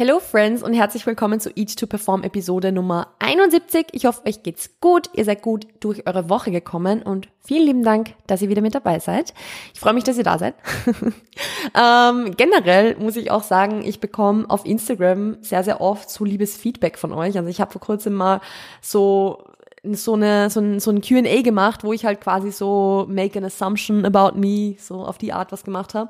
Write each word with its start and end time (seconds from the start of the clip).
Hello 0.00 0.20
Friends 0.20 0.62
und 0.62 0.74
herzlich 0.74 1.04
willkommen 1.06 1.40
zu 1.40 1.50
Eat 1.56 1.76
to 1.76 1.88
Perform 1.88 2.22
Episode 2.22 2.70
Nummer 2.70 3.08
71. 3.18 3.86
Ich 3.90 4.06
hoffe, 4.06 4.24
euch 4.26 4.44
geht's 4.44 4.78
gut. 4.80 5.10
Ihr 5.14 5.24
seid 5.24 5.42
gut 5.42 5.66
durch 5.80 6.06
eure 6.06 6.28
Woche 6.28 6.52
gekommen 6.52 7.02
und 7.02 7.26
vielen 7.44 7.66
lieben 7.66 7.82
Dank, 7.82 8.14
dass 8.28 8.40
ihr 8.40 8.48
wieder 8.48 8.62
mit 8.62 8.76
dabei 8.76 9.00
seid. 9.00 9.34
Ich 9.74 9.80
freue 9.80 9.94
mich, 9.94 10.04
dass 10.04 10.16
ihr 10.16 10.22
da 10.22 10.38
seid. 10.38 10.54
ähm, 11.74 12.32
generell 12.36 12.94
muss 12.94 13.16
ich 13.16 13.32
auch 13.32 13.42
sagen, 13.42 13.82
ich 13.84 13.98
bekomme 13.98 14.48
auf 14.48 14.64
Instagram 14.64 15.38
sehr, 15.40 15.64
sehr 15.64 15.80
oft 15.80 16.08
so 16.08 16.24
liebes 16.24 16.56
Feedback 16.56 16.96
von 16.96 17.12
euch. 17.12 17.36
Also 17.36 17.48
ich 17.48 17.60
habe 17.60 17.72
vor 17.72 17.80
kurzem 17.80 18.14
mal 18.14 18.40
so 18.80 19.42
so 19.82 20.14
eine 20.14 20.48
so 20.48 20.60
ein, 20.60 20.78
so 20.78 20.92
ein 20.92 21.00
Q&A 21.00 21.42
gemacht, 21.42 21.82
wo 21.82 21.92
ich 21.92 22.04
halt 22.04 22.20
quasi 22.20 22.52
so 22.52 23.04
make 23.08 23.36
an 23.36 23.44
assumption 23.44 24.04
about 24.04 24.38
me, 24.38 24.76
so 24.78 25.04
auf 25.04 25.18
die 25.18 25.32
Art 25.32 25.50
was 25.50 25.64
gemacht 25.64 25.94
habe 25.94 26.08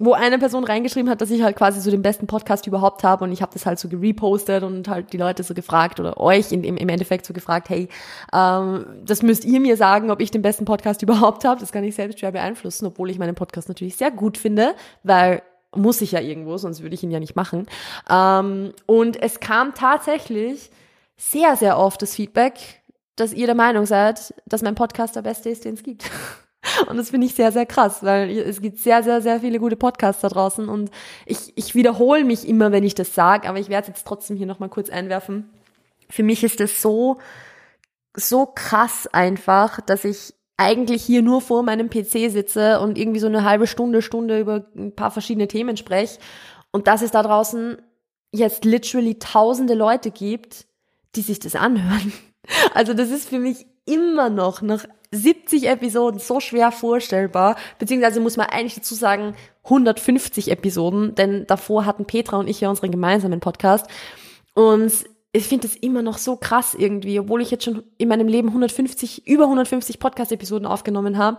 wo 0.00 0.12
eine 0.12 0.38
Person 0.38 0.64
reingeschrieben 0.64 1.08
hat, 1.08 1.20
dass 1.20 1.30
ich 1.30 1.42
halt 1.42 1.56
quasi 1.56 1.80
so 1.80 1.90
den 1.90 2.02
besten 2.02 2.26
Podcast 2.26 2.66
überhaupt 2.66 3.04
habe 3.04 3.24
und 3.24 3.30
ich 3.30 3.42
habe 3.42 3.52
das 3.52 3.64
halt 3.64 3.78
so 3.78 3.88
gerepostet 3.88 4.64
und 4.64 4.88
halt 4.88 5.12
die 5.12 5.16
Leute 5.16 5.44
so 5.44 5.54
gefragt 5.54 6.00
oder 6.00 6.18
euch 6.18 6.50
in, 6.50 6.64
im, 6.64 6.76
im 6.76 6.88
Endeffekt 6.88 7.24
so 7.26 7.32
gefragt, 7.32 7.68
hey, 7.68 7.88
ähm, 8.32 8.86
das 9.04 9.22
müsst 9.22 9.44
ihr 9.44 9.60
mir 9.60 9.76
sagen, 9.76 10.10
ob 10.10 10.20
ich 10.20 10.32
den 10.32 10.42
besten 10.42 10.64
Podcast 10.64 11.02
überhaupt 11.04 11.44
habe. 11.44 11.60
Das 11.60 11.70
kann 11.70 11.84
ich 11.84 11.94
selbst 11.94 12.18
schwer 12.18 12.32
beeinflussen, 12.32 12.86
obwohl 12.86 13.08
ich 13.10 13.18
meinen 13.18 13.36
Podcast 13.36 13.68
natürlich 13.68 13.96
sehr 13.96 14.10
gut 14.10 14.36
finde, 14.36 14.74
weil 15.04 15.42
muss 15.76 16.00
ich 16.00 16.12
ja 16.12 16.20
irgendwo, 16.20 16.56
sonst 16.56 16.82
würde 16.82 16.94
ich 16.94 17.02
ihn 17.02 17.10
ja 17.10 17.20
nicht 17.20 17.36
machen. 17.36 17.66
Ähm, 18.08 18.72
und 18.86 19.20
es 19.20 19.40
kam 19.40 19.74
tatsächlich 19.74 20.70
sehr, 21.16 21.56
sehr 21.56 21.78
oft 21.78 22.02
das 22.02 22.14
Feedback, 22.14 22.82
dass 23.16 23.32
ihr 23.32 23.46
der 23.46 23.54
Meinung 23.54 23.86
seid, 23.86 24.34
dass 24.46 24.62
mein 24.62 24.74
Podcast 24.74 25.14
der 25.14 25.22
beste 25.22 25.50
ist, 25.50 25.64
den 25.64 25.74
es 25.74 25.82
gibt. 25.82 26.10
Und 26.88 26.96
das 26.96 27.10
finde 27.10 27.26
ich 27.26 27.34
sehr, 27.34 27.52
sehr 27.52 27.66
krass, 27.66 28.02
weil 28.02 28.30
es 28.30 28.60
gibt 28.60 28.78
sehr, 28.78 29.02
sehr, 29.02 29.20
sehr 29.20 29.40
viele 29.40 29.58
gute 29.58 29.76
Podcasts 29.76 30.22
da 30.22 30.28
draußen 30.28 30.68
und 30.68 30.90
ich, 31.26 31.52
ich 31.56 31.74
wiederhole 31.74 32.24
mich 32.24 32.48
immer, 32.48 32.72
wenn 32.72 32.84
ich 32.84 32.94
das 32.94 33.14
sage, 33.14 33.48
aber 33.48 33.58
ich 33.58 33.68
werde 33.68 33.82
es 33.82 33.88
jetzt 33.88 34.06
trotzdem 34.06 34.36
hier 34.36 34.46
nochmal 34.46 34.68
kurz 34.68 34.90
einwerfen. 34.90 35.50
Für 36.08 36.22
mich 36.22 36.44
ist 36.44 36.60
es 36.60 36.80
so, 36.80 37.18
so 38.16 38.46
krass 38.46 39.06
einfach, 39.12 39.80
dass 39.80 40.04
ich 40.04 40.34
eigentlich 40.56 41.02
hier 41.02 41.22
nur 41.22 41.40
vor 41.40 41.62
meinem 41.62 41.90
PC 41.90 42.30
sitze 42.30 42.80
und 42.80 42.96
irgendwie 42.96 43.20
so 43.20 43.26
eine 43.26 43.44
halbe 43.44 43.66
Stunde, 43.66 44.02
Stunde 44.02 44.38
über 44.38 44.64
ein 44.76 44.94
paar 44.94 45.10
verschiedene 45.10 45.48
Themen 45.48 45.76
spreche 45.76 46.18
und 46.70 46.86
dass 46.86 47.02
es 47.02 47.10
da 47.10 47.22
draußen 47.22 47.78
jetzt 48.32 48.64
literally 48.64 49.18
tausende 49.18 49.74
Leute 49.74 50.10
gibt, 50.10 50.66
die 51.16 51.22
sich 51.22 51.38
das 51.38 51.56
anhören. 51.56 52.12
Also 52.74 52.92
das 52.92 53.08
ist 53.08 53.30
für 53.30 53.38
mich 53.38 53.64
immer 53.86 54.28
noch 54.28 54.60
nach 54.60 54.84
70 55.14 55.68
Episoden 55.68 56.20
so 56.20 56.40
schwer 56.40 56.72
vorstellbar, 56.72 57.56
beziehungsweise 57.78 58.20
muss 58.20 58.36
man 58.36 58.46
eigentlich 58.46 58.74
dazu 58.74 58.94
sagen 58.94 59.34
150 59.64 60.50
Episoden, 60.50 61.14
denn 61.14 61.46
davor 61.46 61.86
hatten 61.86 62.04
Petra 62.04 62.38
und 62.38 62.48
ich 62.48 62.60
ja 62.60 62.68
unseren 62.68 62.90
gemeinsamen 62.90 63.40
Podcast 63.40 63.86
und 64.54 64.92
ich 65.32 65.48
finde 65.48 65.66
es 65.66 65.74
immer 65.74 66.02
noch 66.02 66.18
so 66.18 66.36
krass 66.36 66.74
irgendwie, 66.74 67.18
obwohl 67.18 67.42
ich 67.42 67.50
jetzt 67.50 67.64
schon 67.64 67.82
in 67.98 68.08
meinem 68.08 68.28
Leben 68.28 68.48
150, 68.48 69.26
über 69.26 69.44
150 69.44 69.98
Podcast-Episoden 69.98 70.64
aufgenommen 70.64 71.18
habe, 71.18 71.38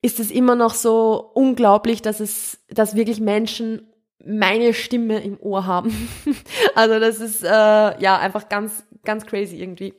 ist 0.00 0.20
es 0.20 0.30
immer 0.30 0.54
noch 0.54 0.74
so 0.74 1.30
unglaublich, 1.34 2.00
dass 2.00 2.20
es, 2.20 2.58
dass 2.68 2.94
wirklich 2.94 3.20
Menschen 3.20 3.90
meine 4.24 4.72
Stimme 4.72 5.22
im 5.22 5.38
Ohr 5.38 5.66
haben. 5.66 6.08
also 6.74 6.98
das 6.98 7.20
ist 7.20 7.42
äh, 7.42 7.48
ja 7.48 8.18
einfach 8.18 8.48
ganz, 8.48 8.84
ganz 9.04 9.26
crazy 9.26 9.56
irgendwie. 9.60 9.94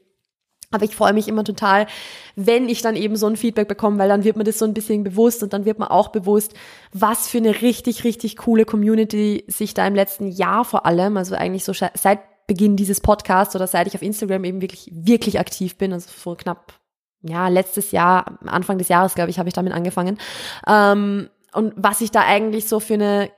Aber 0.76 0.86
ich 0.86 0.96
freue 0.96 1.14
mich 1.14 1.28
immer 1.28 1.44
total, 1.44 1.88
wenn 2.36 2.70
ich 2.70 2.82
dann 2.82 2.96
eben 2.96 3.16
so 3.16 3.28
ein 3.28 3.38
Feedback 3.38 3.68
bekomme, 3.68 3.98
weil 3.98 4.10
dann 4.10 4.24
wird 4.24 4.36
mir 4.36 4.44
das 4.44 4.60
so 4.60 4.66
ein 4.66 4.74
bisschen 4.74 5.04
bewusst 5.04 5.42
und 5.42 5.54
dann 5.54 5.66
wird 5.66 5.80
mir 5.80 5.90
auch 5.90 6.10
bewusst, 6.10 6.54
was 6.94 7.28
für 7.28 7.40
eine 7.40 7.62
richtig, 7.62 8.04
richtig 8.04 8.38
coole 8.38 8.66
Community 8.66 9.46
sich 9.48 9.74
da 9.74 9.88
im 9.88 9.96
letzten 9.96 10.28
Jahr 10.28 10.66
vor 10.66 10.86
allem, 10.86 11.18
also 11.18 11.36
eigentlich 11.36 11.64
so 11.64 11.74
seit 11.74 12.20
Beginn 12.48 12.76
dieses 12.76 13.02
Podcasts 13.02 13.56
oder 13.56 13.66
seit 13.66 13.88
ich 13.88 13.96
auf 13.96 14.02
Instagram 14.02 14.44
eben 14.44 14.62
wirklich, 14.62 14.90
wirklich 14.94 15.40
aktiv 15.40 15.78
bin, 15.78 15.94
also 15.94 16.10
vor 16.10 16.38
knapp, 16.38 16.74
ja, 17.24 17.48
letztes 17.48 17.92
Jahr, 17.92 18.38
Anfang 18.46 18.78
des 18.78 18.88
Jahres, 18.88 19.16
glaube 19.16 19.32
ich, 19.32 19.40
habe 19.40 19.50
ich 19.50 19.56
damit 19.56 19.74
angefangen. 19.74 20.20
Ähm, 20.68 21.30
und 21.54 21.74
was 21.76 22.00
sich 22.00 22.12
da 22.12 22.22
eigentlich 22.22 22.68
so 22.68 22.80
für 22.80 22.96
eine 22.96 23.32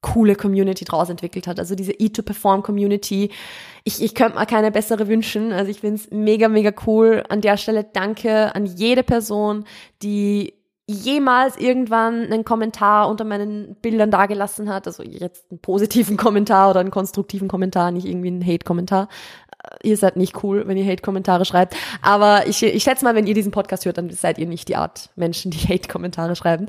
coole 0.00 0.36
Community 0.36 0.84
draus 0.84 1.10
entwickelt 1.10 1.46
hat. 1.46 1.58
Also 1.58 1.74
diese 1.74 1.92
E2Perform-Community. 1.92 3.30
Ich, 3.84 4.02
ich 4.02 4.14
könnte 4.14 4.36
mal 4.36 4.46
keine 4.46 4.70
bessere 4.70 5.08
wünschen. 5.08 5.52
Also 5.52 5.70
ich 5.70 5.80
finde 5.80 5.96
es 5.96 6.10
mega, 6.10 6.48
mega 6.48 6.72
cool. 6.86 7.24
An 7.28 7.40
der 7.40 7.56
Stelle 7.56 7.84
danke 7.84 8.54
an 8.54 8.66
jede 8.66 9.02
Person, 9.02 9.64
die 10.02 10.54
jemals 10.90 11.58
irgendwann 11.58 12.24
einen 12.24 12.44
Kommentar 12.44 13.10
unter 13.10 13.24
meinen 13.24 13.76
Bildern 13.82 14.10
dagelassen 14.10 14.70
hat, 14.70 14.86
also 14.86 15.02
jetzt 15.02 15.50
einen 15.50 15.60
positiven 15.60 16.16
Kommentar 16.16 16.70
oder 16.70 16.80
einen 16.80 16.90
konstruktiven 16.90 17.46
Kommentar, 17.46 17.90
nicht 17.90 18.06
irgendwie 18.06 18.28
einen 18.28 18.44
Hate-Kommentar, 18.44 19.08
ihr 19.82 19.96
seid 19.96 20.16
nicht 20.16 20.42
cool, 20.42 20.66
wenn 20.66 20.76
ihr 20.76 20.86
Hate-Kommentare 20.86 21.44
schreibt. 21.44 21.76
Aber 22.02 22.46
ich, 22.46 22.62
ich 22.62 22.82
schätze 22.82 23.04
mal, 23.04 23.14
wenn 23.14 23.26
ihr 23.26 23.34
diesen 23.34 23.52
Podcast 23.52 23.84
hört, 23.84 23.98
dann 23.98 24.10
seid 24.10 24.38
ihr 24.38 24.46
nicht 24.46 24.68
die 24.68 24.76
Art 24.76 25.10
Menschen, 25.16 25.50
die 25.50 25.58
Hate-Kommentare 25.68 26.36
schreiben. 26.36 26.68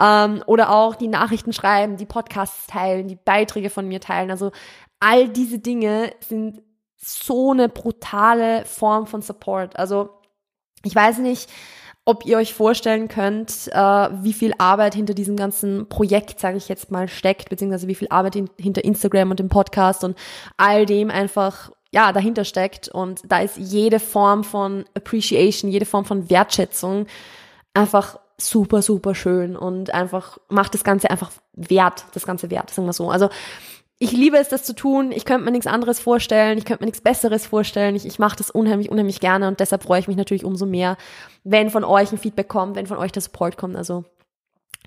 Ähm, 0.00 0.42
oder 0.46 0.70
auch 0.70 0.94
die 0.94 1.08
Nachrichten 1.08 1.52
schreiben, 1.52 1.96
die 1.96 2.06
Podcasts 2.06 2.66
teilen, 2.66 3.08
die 3.08 3.18
Beiträge 3.22 3.70
von 3.70 3.86
mir 3.86 4.00
teilen. 4.00 4.30
Also 4.30 4.52
all 5.00 5.28
diese 5.28 5.58
Dinge 5.58 6.12
sind 6.20 6.62
so 6.96 7.52
eine 7.52 7.68
brutale 7.68 8.64
Form 8.66 9.06
von 9.06 9.22
Support. 9.22 9.78
Also 9.78 10.10
ich 10.82 10.94
weiß 10.94 11.18
nicht, 11.18 11.50
ob 12.04 12.24
ihr 12.24 12.38
euch 12.38 12.54
vorstellen 12.54 13.08
könnt, 13.08 13.68
äh, 13.72 13.78
wie 13.78 14.32
viel 14.32 14.52
Arbeit 14.58 14.94
hinter 14.94 15.14
diesem 15.14 15.36
ganzen 15.36 15.88
Projekt, 15.88 16.40
sage 16.40 16.56
ich 16.56 16.68
jetzt 16.68 16.90
mal, 16.90 17.08
steckt, 17.08 17.50
beziehungsweise 17.50 17.88
wie 17.88 17.94
viel 17.94 18.08
Arbeit 18.10 18.36
in, 18.36 18.50
hinter 18.58 18.84
Instagram 18.84 19.30
und 19.30 19.38
dem 19.38 19.48
Podcast 19.48 20.02
und 20.04 20.16
all 20.56 20.86
dem 20.86 21.10
einfach 21.10 21.70
ja, 21.92 22.12
dahinter 22.12 22.44
steckt. 22.44 22.88
Und 22.88 23.22
da 23.24 23.40
ist 23.40 23.56
jede 23.56 24.00
Form 24.00 24.44
von 24.44 24.84
Appreciation, 24.94 25.70
jede 25.70 25.86
Form 25.86 26.04
von 26.04 26.30
Wertschätzung 26.30 27.06
einfach 27.74 28.18
super, 28.38 28.82
super 28.82 29.14
schön 29.14 29.56
und 29.56 29.92
einfach 29.92 30.38
macht 30.48 30.74
das 30.74 30.84
Ganze 30.84 31.10
einfach 31.10 31.30
wert, 31.52 32.04
das 32.14 32.26
Ganze 32.26 32.50
wert, 32.50 32.70
sagen 32.70 32.86
wir 32.86 32.92
so. 32.92 33.10
Also 33.10 33.28
ich 33.98 34.12
liebe 34.12 34.38
es, 34.38 34.48
das 34.48 34.64
zu 34.64 34.74
tun. 34.74 35.12
Ich 35.12 35.26
könnte 35.26 35.44
mir 35.44 35.50
nichts 35.50 35.66
anderes 35.66 36.00
vorstellen. 36.00 36.56
Ich 36.56 36.64
könnte 36.64 36.82
mir 36.82 36.86
nichts 36.86 37.02
Besseres 37.02 37.46
vorstellen. 37.46 37.94
Ich, 37.94 38.06
ich 38.06 38.18
mache 38.18 38.36
das 38.36 38.50
unheimlich, 38.50 38.90
unheimlich 38.90 39.20
gerne 39.20 39.46
und 39.46 39.60
deshalb 39.60 39.82
freue 39.82 40.00
ich 40.00 40.08
mich 40.08 40.16
natürlich 40.16 40.44
umso 40.44 40.64
mehr, 40.64 40.96
wenn 41.44 41.68
von 41.68 41.84
euch 41.84 42.10
ein 42.10 42.18
Feedback 42.18 42.48
kommt, 42.48 42.76
wenn 42.76 42.86
von 42.86 42.96
euch 42.96 43.12
der 43.12 43.20
Support 43.20 43.58
kommt. 43.58 43.76
Also 43.76 44.04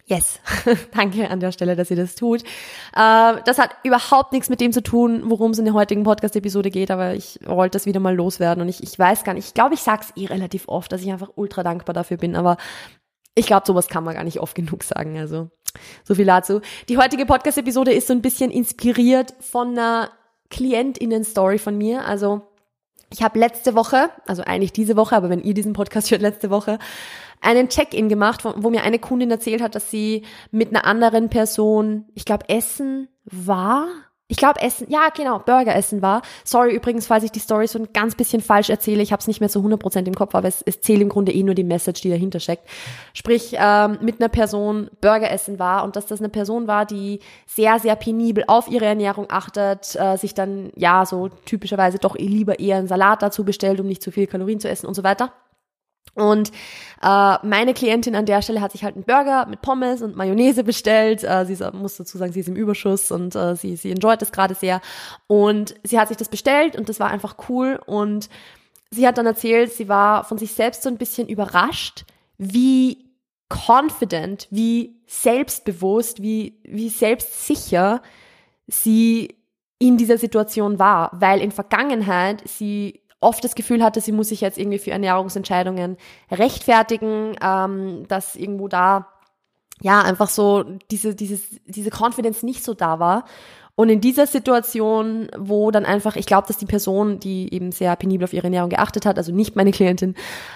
Yes, 0.06 0.42
danke 0.94 1.30
an 1.30 1.40
der 1.40 1.54
Stelle, 1.54 1.78
dass 1.78 1.90
ihr 1.90 1.96
das 1.96 2.16
tut. 2.16 2.42
Äh, 2.42 3.36
das 3.46 3.58
hat 3.58 3.72
überhaupt 3.84 4.34
nichts 4.34 4.50
mit 4.50 4.60
dem 4.60 4.74
zu 4.74 4.84
tun, 4.84 5.24
worum 5.26 5.52
es 5.52 5.60
in 5.60 5.66
der 5.66 5.74
heutigen 5.74 6.04
Podcast-Episode 6.04 6.72
geht, 6.72 6.92
aber 6.92 7.14
ich 7.14 7.40
wollte 7.46 7.78
das 7.78 7.86
wieder 7.86 8.02
mal 8.02 8.14
loswerden 8.14 8.62
und 8.62 8.68
ich, 8.68 8.84
ich 8.84 9.00
weiß 9.00 9.24
gar 9.24 9.34
nicht, 9.34 9.48
ich 9.48 9.54
glaube, 9.54 9.76
ich 9.76 9.82
sag's 9.82 10.12
eh 10.18 10.26
relativ 10.26 10.68
oft, 10.68 10.92
dass 10.92 11.02
ich 11.02 11.12
einfach 11.12 11.30
ultra 11.36 11.64
dankbar 11.64 11.94
dafür 11.94 12.18
bin, 12.18 12.36
aber 12.36 12.58
ich 13.36 13.46
glaube, 13.46 13.66
sowas 13.66 13.88
kann 13.88 14.04
man 14.04 14.14
gar 14.14 14.26
nicht 14.26 14.42
oft 14.42 14.56
genug 14.56 14.84
sagen, 14.84 15.18
also 15.18 15.50
so 16.04 16.16
viel 16.16 16.26
dazu. 16.26 16.60
Die 16.90 16.98
heutige 16.98 17.26
Podcast-Episode 17.26 17.94
ist 17.94 18.08
so 18.08 18.14
ein 18.14 18.22
bisschen 18.22 18.52
inspiriert 18.52 19.34
von 19.40 19.70
einer 19.70 20.12
Klientinnen-Story 20.50 21.60
von 21.60 21.78
mir, 21.78 22.06
also 22.06 22.42
ich 23.14 23.22
habe 23.22 23.38
letzte 23.38 23.76
Woche, 23.76 24.10
also 24.26 24.44
eigentlich 24.44 24.74
diese 24.74 24.96
Woche, 24.96 25.16
aber 25.16 25.30
wenn 25.30 25.42
ihr 25.42 25.54
diesen 25.54 25.74
Podcast 25.74 26.10
hört, 26.10 26.22
letzte 26.22 26.50
Woche, 26.50 26.80
einen 27.42 27.70
Check-in 27.70 28.10
gemacht, 28.10 28.44
wo, 28.44 28.54
wo, 28.58 28.70
mir 28.72 28.84
eine 28.84 28.98
Kundin 28.98 29.30
erzählt 29.30 29.62
hat, 29.62 29.76
dass 29.76 29.92
sie 29.92 30.24
mit 30.52 30.70
einer 30.70 30.86
anderen 30.86 31.30
Person, 31.30 32.06
ich 32.16 32.26
glaube, 32.26 32.50
essen 32.50 33.08
war. 33.26 33.86
Ich 34.34 34.38
glaube, 34.38 34.60
Essen, 34.64 34.88
ja, 34.90 35.10
genau, 35.16 35.38
Burger 35.38 35.76
essen 35.76 36.02
war. 36.02 36.24
Sorry 36.44 36.74
übrigens, 36.74 37.06
falls 37.06 37.24
ich 37.24 37.32
die 37.32 37.40
Story 37.40 37.68
so 37.68 37.78
ein 37.78 37.90
ganz 37.94 38.16
bisschen 38.16 38.42
falsch 38.42 38.72
erzähle. 38.72 39.04
Ich 39.04 39.12
habe 39.12 39.20
es 39.20 39.28
nicht 39.28 39.42
mehr 39.42 39.50
zu 39.50 39.60
100% 39.60 40.08
im 40.08 40.16
Kopf, 40.16 40.34
aber 40.34 40.48
es, 40.48 40.64
es 40.64 40.82
zählt 40.82 41.02
im 41.02 41.10
Grunde 41.10 41.32
eh 41.32 41.44
nur 41.44 41.54
die 41.54 41.64
Message, 41.64 42.02
die 42.02 42.10
dahinter 42.10 42.40
steckt. 42.40 42.68
Sprich, 43.14 43.56
ähm, 43.60 44.00
mit 44.02 44.20
einer 44.20 44.30
Person 44.30 44.90
Burger 45.02 45.30
essen 45.30 45.60
war 45.60 45.84
und 45.84 45.96
dass 45.96 46.08
das 46.08 46.20
eine 46.20 46.30
Person 46.30 46.66
war, 46.66 46.88
die 46.88 47.20
sehr, 47.46 47.78
sehr 47.78 47.96
penibel 47.96 48.44
auf 48.48 48.68
ihre 48.72 48.86
Ernährung 48.86 49.28
achtet, 49.30 49.96
äh, 49.98 50.18
sich 50.18 50.34
dann, 50.34 50.72
ja, 50.76 51.06
so 51.06 51.30
typischerweise 51.46 52.00
doch 52.00 52.16
lieber 52.16 52.58
eher 52.60 52.78
einen 52.78 52.88
Salat 52.88 53.22
dazu 53.22 53.46
bestellt, 53.46 53.80
um 53.82 53.86
nicht 53.86 54.02
zu 54.02 54.10
viel 54.10 54.26
Kalorien 54.26 54.60
zu 54.60 54.68
essen 54.68 54.88
und 54.88 54.96
so 54.96 55.04
weiter. 55.04 55.32
Und 56.16 56.52
äh, 57.02 57.38
meine 57.46 57.74
Klientin 57.74 58.16
an 58.16 58.26
der 58.26 58.42
Stelle 58.42 58.62
hat 58.62 58.72
sich 58.72 58.84
halt 58.84 58.96
einen 58.96 59.04
Burger 59.04 59.48
mit 59.48 59.62
Pommes 59.62 60.02
und 60.02 60.16
Mayonnaise 60.16 60.64
bestellt. 60.64 61.24
Äh, 61.24 61.46
sie 61.46 61.54
ist, 61.54 61.74
muss 61.74 61.98
dazu 61.98 62.18
sagen, 62.18 62.32
sie 62.32 62.42
ist 62.42 62.48
im 62.48 62.56
Überschuss 62.56 63.12
und 63.12 63.36
äh, 63.36 63.56
sie, 63.56 63.76
sie 63.76 63.92
enjoyt 63.92 64.22
das 64.22 64.32
gerade 64.32 64.54
sehr. 64.54 64.80
Und 65.28 65.74
sie 65.84 66.00
hat 66.00 66.10
sich 66.10 66.18
das 66.18 66.30
bestellt 66.30 66.76
und 66.76 66.88
das 66.88 67.00
war 67.00 67.10
einfach 67.10 67.36
cool. 67.50 67.80
Und 67.86 68.30
sie 68.92 69.08
hat 69.08 69.18
dann 69.18 69.26
erzählt, 69.26 69.74
sie 69.74 69.90
war 69.90 70.24
von 70.24 70.38
sich 70.38 70.54
selbst 70.54 70.84
so 70.84 70.90
ein 70.90 70.98
bisschen 70.98 71.28
überrascht, 71.28 72.06
wie 72.38 73.10
confident, 73.50 74.48
wie 74.52 75.02
selbstbewusst, 75.08 76.22
wie, 76.22 76.60
wie 76.64 76.90
selbstsicher 76.90 78.02
sie 78.68 79.36
in 79.80 79.98
dieser 79.98 80.18
Situation 80.18 80.80
war, 80.80 81.12
weil 81.14 81.42
in 81.42 81.52
Vergangenheit 81.52 82.48
sie 82.48 83.02
oft 83.24 83.44
das 83.44 83.56
Gefühl 83.56 83.84
hatte, 83.84 84.02
sie 84.02 84.12
muss 84.12 84.30
sich 84.30 84.42
jetzt 84.42 84.58
irgendwie 84.58 84.80
für 84.80 84.92
Ernährungsentscheidungen 84.92 85.98
rechtfertigen, 86.32 87.36
ähm, 87.42 88.06
dass 88.08 88.36
irgendwo 88.36 88.68
da 88.68 89.08
ja 89.82 90.02
einfach 90.02 90.30
so 90.30 90.64
diese, 90.92 91.16
dieses, 91.16 91.42
diese 91.66 91.90
Confidence 91.90 92.44
nicht 92.44 92.64
so 92.64 92.74
da 92.74 93.00
war. 93.00 93.26
Und 93.76 93.90
in 93.90 94.02
dieser 94.02 94.28
Situation, 94.28 95.30
wo 95.36 95.72
dann 95.72 95.84
einfach, 95.84 96.16
ich 96.16 96.28
glaube, 96.28 96.48
dass 96.48 96.58
die 96.58 96.68
Person, 96.68 97.20
die 97.20 97.52
eben 97.52 97.72
sehr 97.72 97.96
penibel 97.96 98.26
auf 98.26 98.34
ihre 98.34 98.46
Ernährung 98.46 98.70
geachtet 98.70 99.08
hat, 99.08 99.18
also 99.18 99.34
nicht 99.34 99.56
meine 99.56 99.72
Klientin, 99.72 100.14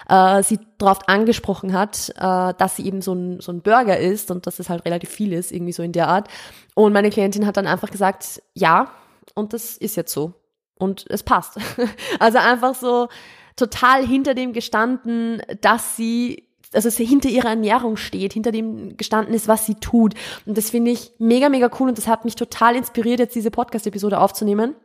äh, 0.08 0.44
sie 0.44 0.60
darauf 0.78 1.10
angesprochen 1.10 1.74
hat, 1.74 2.10
äh, 2.10 2.54
dass 2.58 2.76
sie 2.76 2.86
eben 2.86 3.02
so 3.02 3.14
ein, 3.14 3.42
so 3.42 3.52
ein 3.52 3.62
Burger 3.62 3.98
ist 3.98 4.30
und 4.30 4.46
dass 4.46 4.60
es 4.60 4.70
halt 4.70 4.86
relativ 4.86 5.10
viel 5.10 5.34
ist, 5.34 5.52
irgendwie 5.52 5.74
so 5.74 5.82
in 5.82 5.94
der 5.94 6.10
Art. 6.10 6.28
Und 6.76 6.94
meine 6.94 7.10
Klientin 7.10 7.48
hat 7.48 7.58
dann 7.58 7.66
einfach 7.66 7.90
gesagt, 7.90 8.44
ja, 8.54 8.92
und 9.34 9.54
das 9.54 9.78
ist 9.78 9.96
jetzt 9.96 10.14
so. 10.14 10.34
Und 10.78 11.06
es 11.10 11.24
passt. 11.24 11.58
also 12.20 12.38
einfach 12.38 12.76
so 12.76 13.08
total 13.56 14.06
hinter 14.06 14.34
dem 14.34 14.54
gestanden, 14.54 15.42
dass 15.62 15.96
sie 15.96 16.48
also 16.74 16.90
es 16.90 16.98
hinter 16.98 17.30
ihrer 17.30 17.50
Ernährung 17.50 17.98
steht, 17.98 18.34
hinter 18.34 18.52
dem 18.52 18.98
gestanden 18.98 19.34
ist, 19.34 19.48
was 19.48 19.66
sie 19.66 19.76
tut. 19.76 20.14
Und 20.46 20.58
das 20.58 20.70
finde 20.70 20.92
ich 20.92 21.14
mega, 21.18 21.50
mega 21.50 21.70
cool 21.80 21.90
und 21.90 21.98
das 21.98 22.08
hat 22.08 22.26
mich 22.26 22.36
total 22.36 22.76
inspiriert, 22.76 23.20
jetzt 23.20 23.36
diese 23.36 23.52
Podcast-Episode 23.52 24.20
aufzunehmen, 24.20 24.76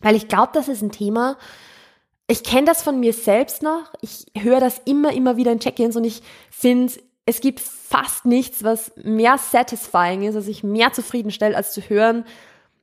weil 0.00 0.14
ich 0.14 0.28
glaube, 0.28 0.50
das 0.52 0.68
ist 0.68 0.82
ein 0.82 0.92
Thema, 0.92 1.38
ich 2.28 2.42
kenne 2.42 2.66
das 2.66 2.82
von 2.82 2.98
mir 2.98 3.12
selbst 3.12 3.62
noch, 3.62 3.92
ich 4.00 4.26
höre 4.36 4.60
das 4.60 4.80
immer, 4.84 5.12
immer 5.12 5.36
wieder 5.36 5.52
in 5.52 5.60
Check-ins 5.60 5.96
und 5.96 6.04
ich 6.04 6.22
finde, 6.50 6.92
es 7.24 7.40
gibt 7.40 7.60
fast 7.60 8.24
nichts, 8.24 8.64
was 8.64 8.92
mehr 8.96 9.38
satisfying 9.38 10.22
ist, 10.22 10.34
also 10.34 10.50
ich 10.50 10.64
mehr 10.64 10.92
zufriedenstellt, 10.92 11.54
als 11.54 11.72
zu 11.72 11.80
hören, 11.82 12.24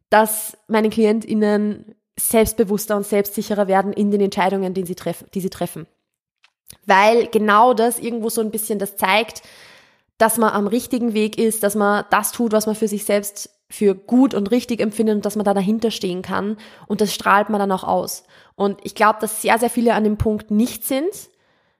dass 0.09 0.57
meine 0.67 0.89
KlientInnen 0.89 1.95
selbstbewusster 2.19 2.95
und 2.95 3.05
selbstsicherer 3.05 3.67
werden 3.67 3.93
in 3.93 4.11
den 4.11 4.21
Entscheidungen, 4.21 4.73
die 4.73 4.85
sie 4.85 4.95
treffen. 4.95 5.27
Die 5.33 5.41
sie 5.41 5.49
treffen 5.49 5.87
weil 6.85 7.27
genau 7.27 7.73
das 7.73 7.99
irgendwo 7.99 8.29
so 8.29 8.41
ein 8.41 8.51
bisschen 8.51 8.79
das 8.79 8.95
zeigt, 8.95 9.41
dass 10.17 10.37
man 10.37 10.53
am 10.53 10.67
richtigen 10.67 11.13
Weg 11.13 11.37
ist, 11.37 11.63
dass 11.63 11.75
man 11.75 12.05
das 12.09 12.31
tut, 12.31 12.51
was 12.51 12.65
man 12.65 12.75
für 12.75 12.87
sich 12.87 13.05
selbst 13.05 13.49
für 13.69 13.95
gut 13.95 14.33
und 14.33 14.51
richtig 14.51 14.79
empfindet 14.81 15.15
und 15.15 15.25
dass 15.25 15.35
man 15.35 15.45
da 15.45 15.53
dahinter 15.53 15.89
stehen 15.89 16.21
kann 16.21 16.57
und 16.87 17.01
das 17.01 17.13
strahlt 17.13 17.49
man 17.49 17.59
dann 17.59 17.71
auch 17.71 17.83
aus. 17.83 18.23
Und 18.55 18.79
ich 18.83 18.93
glaube, 18.93 19.17
dass 19.19 19.41
sehr, 19.41 19.57
sehr 19.57 19.69
viele 19.69 19.95
an 19.95 20.03
dem 20.03 20.17
Punkt 20.17 20.51
nicht 20.51 20.85
sind 20.85 21.29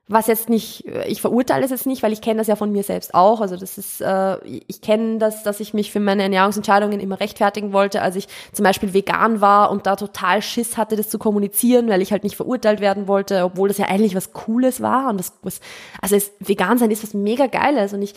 was 0.10 0.28
jetzt 0.28 0.50
nicht, 0.50 0.86
ich 1.08 1.22
verurteile 1.22 1.64
es 1.64 1.72
jetzt 1.72 1.86
nicht, 1.86 2.04
weil 2.04 2.12
ich 2.12 2.20
kenne 2.20 2.40
das 2.40 2.48
ja 2.48 2.58
von 2.58 2.72
mir 2.72 2.84
selbst 2.84 3.14
auch. 3.14 3.40
Also 3.40 3.56
das 3.56 3.78
ist, 3.78 4.02
äh, 4.02 4.38
ich 4.44 4.82
kenne 4.82 5.18
das, 5.18 5.44
dass 5.44 5.62
ich 5.62 5.74
mich 5.74 5.94
für 5.94 6.02
meine 6.02 6.24
Ernährungsentscheidungen 6.24 7.00
immer 7.00 7.22
rechtfertigen 7.22 7.72
wollte, 7.72 8.02
als 8.02 8.18
ich 8.18 8.28
zum 8.52 8.64
Beispiel 8.64 8.94
vegan 8.94 9.40
war 9.40 9.72
und 9.72 9.86
da 9.88 9.96
total 9.96 10.42
Schiss 10.42 10.76
hatte, 10.76 10.98
das 10.98 11.10
zu 11.10 11.20
kommunizieren, 11.20 11.88
weil 11.88 12.02
ich 12.02 12.12
halt 12.12 12.24
nicht 12.24 12.36
verurteilt 12.36 12.82
werden 12.82 13.08
wollte, 13.08 13.46
obwohl 13.46 13.70
das 13.70 13.78
ja 13.78 13.86
eigentlich 13.86 14.14
was 14.14 14.34
Cooles 14.34 14.82
war 14.82 15.10
und 15.10 15.20
das, 15.20 15.34
was, 15.42 15.62
also 16.02 16.18
es, 16.18 16.34
vegan 16.40 16.78
sein 16.78 16.92
ist 16.92 17.04
was 17.04 17.14
mega 17.14 17.48
Geiles 17.48 17.94
und 17.94 18.02
ich, 18.02 18.14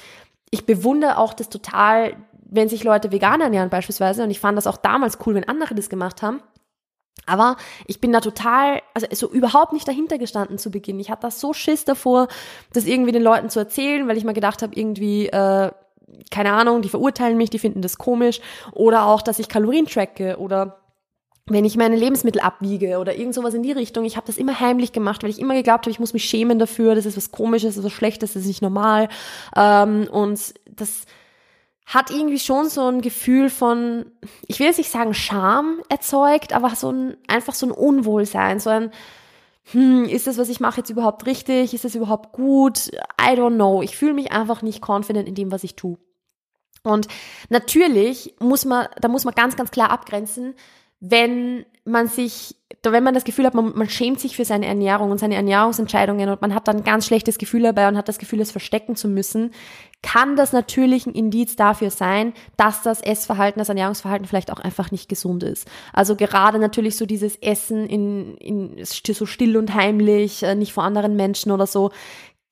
ich 0.50 0.66
bewundere 0.66 1.18
auch 1.18 1.34
das 1.34 1.48
total, 1.50 2.16
wenn 2.32 2.68
sich 2.68 2.82
Leute 2.82 3.12
vegan 3.12 3.40
ernähren 3.40 3.70
beispielsweise 3.70 4.24
und 4.24 4.32
ich 4.32 4.40
fand 4.40 4.58
das 4.58 4.66
auch 4.66 4.76
damals 4.76 5.18
cool, 5.24 5.36
wenn 5.36 5.48
andere 5.48 5.76
das 5.76 5.88
gemacht 5.88 6.20
haben. 6.20 6.40
Aber 7.24 7.56
ich 7.86 8.00
bin 8.00 8.12
da 8.12 8.20
total, 8.20 8.82
also 8.94 9.06
so 9.12 9.30
überhaupt 9.30 9.72
nicht 9.72 9.88
dahinter 9.88 10.18
gestanden 10.18 10.58
zu 10.58 10.70
Beginn. 10.70 11.00
Ich 11.00 11.10
hatte 11.10 11.22
da 11.22 11.30
so 11.30 11.52
Schiss 11.52 11.84
davor, 11.84 12.28
das 12.72 12.84
irgendwie 12.84 13.12
den 13.12 13.22
Leuten 13.22 13.48
zu 13.48 13.58
erzählen, 13.58 14.06
weil 14.06 14.16
ich 14.16 14.24
mir 14.24 14.34
gedacht 14.34 14.62
habe, 14.62 14.74
irgendwie, 14.76 15.26
äh, 15.26 15.70
keine 16.30 16.52
Ahnung, 16.52 16.82
die 16.82 16.88
verurteilen 16.88 17.36
mich, 17.36 17.50
die 17.50 17.58
finden 17.58 17.82
das 17.82 17.98
komisch. 17.98 18.40
Oder 18.72 19.06
auch, 19.06 19.22
dass 19.22 19.38
ich 19.38 19.48
Kalorien 19.48 19.86
tracke 19.86 20.36
oder 20.38 20.78
wenn 21.48 21.64
ich 21.64 21.76
meine 21.76 21.96
Lebensmittel 21.96 22.40
abwiege 22.40 22.98
oder 22.98 23.16
irgend 23.16 23.34
sowas 23.34 23.54
in 23.54 23.62
die 23.62 23.72
Richtung. 23.72 24.04
Ich 24.04 24.16
habe 24.16 24.26
das 24.26 24.36
immer 24.36 24.58
heimlich 24.58 24.92
gemacht, 24.92 25.22
weil 25.22 25.30
ich 25.30 25.38
immer 25.38 25.54
geglaubt 25.54 25.84
habe, 25.84 25.92
ich 25.92 26.00
muss 26.00 26.12
mich 26.12 26.24
schämen 26.24 26.58
dafür, 26.58 26.96
das 26.96 27.06
ist 27.06 27.16
was 27.16 27.30
Komisches, 27.30 27.70
das 27.70 27.78
ist 27.78 27.84
was 27.84 27.92
Schlechtes, 27.92 28.32
das 28.32 28.42
ist 28.42 28.48
nicht 28.48 28.62
normal. 28.62 29.08
Ähm, 29.54 30.08
und 30.10 30.54
das 30.68 31.04
hat 31.86 32.10
irgendwie 32.10 32.40
schon 32.40 32.68
so 32.68 32.88
ein 32.88 33.00
Gefühl 33.00 33.48
von, 33.48 34.06
ich 34.48 34.58
will 34.58 34.66
jetzt 34.66 34.78
nicht 34.78 34.90
sagen 34.90 35.14
Scham 35.14 35.80
erzeugt, 35.88 36.52
aber 36.52 36.74
so 36.74 36.90
ein, 36.90 37.16
einfach 37.28 37.54
so 37.54 37.66
ein 37.66 37.72
Unwohlsein, 37.72 38.58
so 38.58 38.70
ein, 38.70 38.90
hm, 39.70 40.04
ist 40.04 40.26
das, 40.26 40.36
was 40.36 40.48
ich 40.48 40.58
mache, 40.58 40.78
jetzt 40.78 40.90
überhaupt 40.90 41.26
richtig? 41.26 41.74
Ist 41.74 41.84
das 41.84 41.94
überhaupt 41.94 42.32
gut? 42.32 42.88
I 43.20 43.34
don't 43.34 43.54
know. 43.54 43.82
Ich 43.82 43.96
fühle 43.96 44.14
mich 44.14 44.32
einfach 44.32 44.62
nicht 44.62 44.86
confident 44.86 45.28
in 45.28 45.36
dem, 45.36 45.52
was 45.52 45.64
ich 45.64 45.76
tue. 45.76 45.96
Und 46.82 47.06
natürlich 47.50 48.34
muss 48.40 48.64
man, 48.64 48.88
da 49.00 49.08
muss 49.08 49.24
man 49.24 49.34
ganz, 49.34 49.56
ganz 49.56 49.70
klar 49.70 49.90
abgrenzen, 49.90 50.54
wenn 51.00 51.66
man 51.84 52.08
sich, 52.08 52.55
wenn 52.92 53.04
man 53.04 53.14
das 53.14 53.24
Gefühl 53.24 53.46
hat, 53.46 53.54
man, 53.54 53.76
man 53.76 53.88
schämt 53.88 54.20
sich 54.20 54.36
für 54.36 54.44
seine 54.44 54.66
Ernährung 54.66 55.10
und 55.10 55.18
seine 55.18 55.34
Ernährungsentscheidungen 55.36 56.28
und 56.28 56.40
man 56.40 56.54
hat 56.54 56.68
dann 56.68 56.78
ein 56.78 56.84
ganz 56.84 57.06
schlechtes 57.06 57.38
Gefühl 57.38 57.62
dabei 57.62 57.88
und 57.88 57.96
hat 57.96 58.08
das 58.08 58.18
Gefühl, 58.18 58.40
es 58.40 58.50
verstecken 58.50 58.96
zu 58.96 59.08
müssen, 59.08 59.52
kann 60.02 60.36
das 60.36 60.52
natürlich 60.52 61.06
ein 61.06 61.14
Indiz 61.14 61.56
dafür 61.56 61.90
sein, 61.90 62.32
dass 62.56 62.82
das 62.82 63.00
Essverhalten, 63.00 63.58
das 63.58 63.68
Ernährungsverhalten 63.68 64.26
vielleicht 64.26 64.52
auch 64.52 64.60
einfach 64.60 64.90
nicht 64.90 65.08
gesund 65.08 65.42
ist. 65.42 65.68
Also 65.92 66.16
gerade 66.16 66.58
natürlich 66.58 66.96
so 66.96 67.06
dieses 67.06 67.36
Essen 67.36 67.86
in, 67.86 68.36
in 68.36 68.84
so 68.84 69.26
still 69.26 69.56
und 69.56 69.74
heimlich, 69.74 70.42
äh, 70.42 70.54
nicht 70.54 70.72
vor 70.72 70.84
anderen 70.84 71.16
Menschen 71.16 71.52
oder 71.52 71.66
so, 71.66 71.90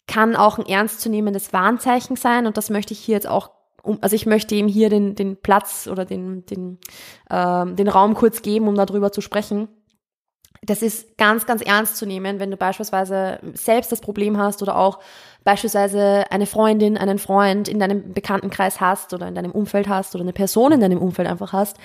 kann 0.07 0.37
auch 0.37 0.59
ein 0.59 0.67
ernstzunehmendes 0.67 1.53
Warnzeichen 1.53 2.17
sein 2.17 2.47
und 2.47 2.57
das 2.57 2.71
möchte 2.71 2.93
ich 2.93 3.01
hier 3.01 3.15
jetzt 3.15 3.29
auch 3.29 3.51
um, 3.85 3.99
also 4.01 4.17
ich 4.17 4.27
möchte 4.27 4.55
ihm 4.55 4.67
hier 4.67 4.89
den, 4.89 5.15
den 5.15 5.37
Platz 5.37 5.87
oder 5.91 6.05
den, 6.05 6.47
den, 6.47 6.79
ähm, 7.31 7.77
den 7.77 7.89
Raum 7.89 8.15
kurz 8.15 8.41
geben, 8.43 8.67
um 8.67 8.75
darüber 8.75 9.13
zu 9.13 9.21
sprechen. 9.21 9.69
Das 10.63 10.83
ist 10.83 11.19
ganz, 11.19 11.47
ganz 11.47 11.63
ernst 11.63 11.97
zu 11.97 12.07
nehmen, 12.07 12.41
wenn 12.41 12.51
du 12.51 12.57
beispielsweise 12.57 13.39
selbst 13.53 13.93
das 13.93 14.01
Problem 14.01 14.39
hast 14.39 14.63
oder 14.63 14.77
auch 14.77 14.99
beispielsweise 15.45 16.25
eine 16.31 16.47
Freundin, 16.47 16.97
einen 16.97 17.19
Freund 17.19 17.69
in 17.69 17.79
deinem 17.79 18.15
Bekanntenkreis 18.15 18.81
hast 18.81 19.13
oder 19.13 19.29
in 19.29 19.35
deinem 19.35 19.53
Umfeld 19.53 19.89
hast 19.89 20.15
oder 20.15 20.23
eine 20.23 20.33
Person 20.33 20.73
in 20.73 20.81
deinem 20.81 21.03
Umfeld 21.03 21.29
einfach 21.29 21.53
hast, 21.53 21.77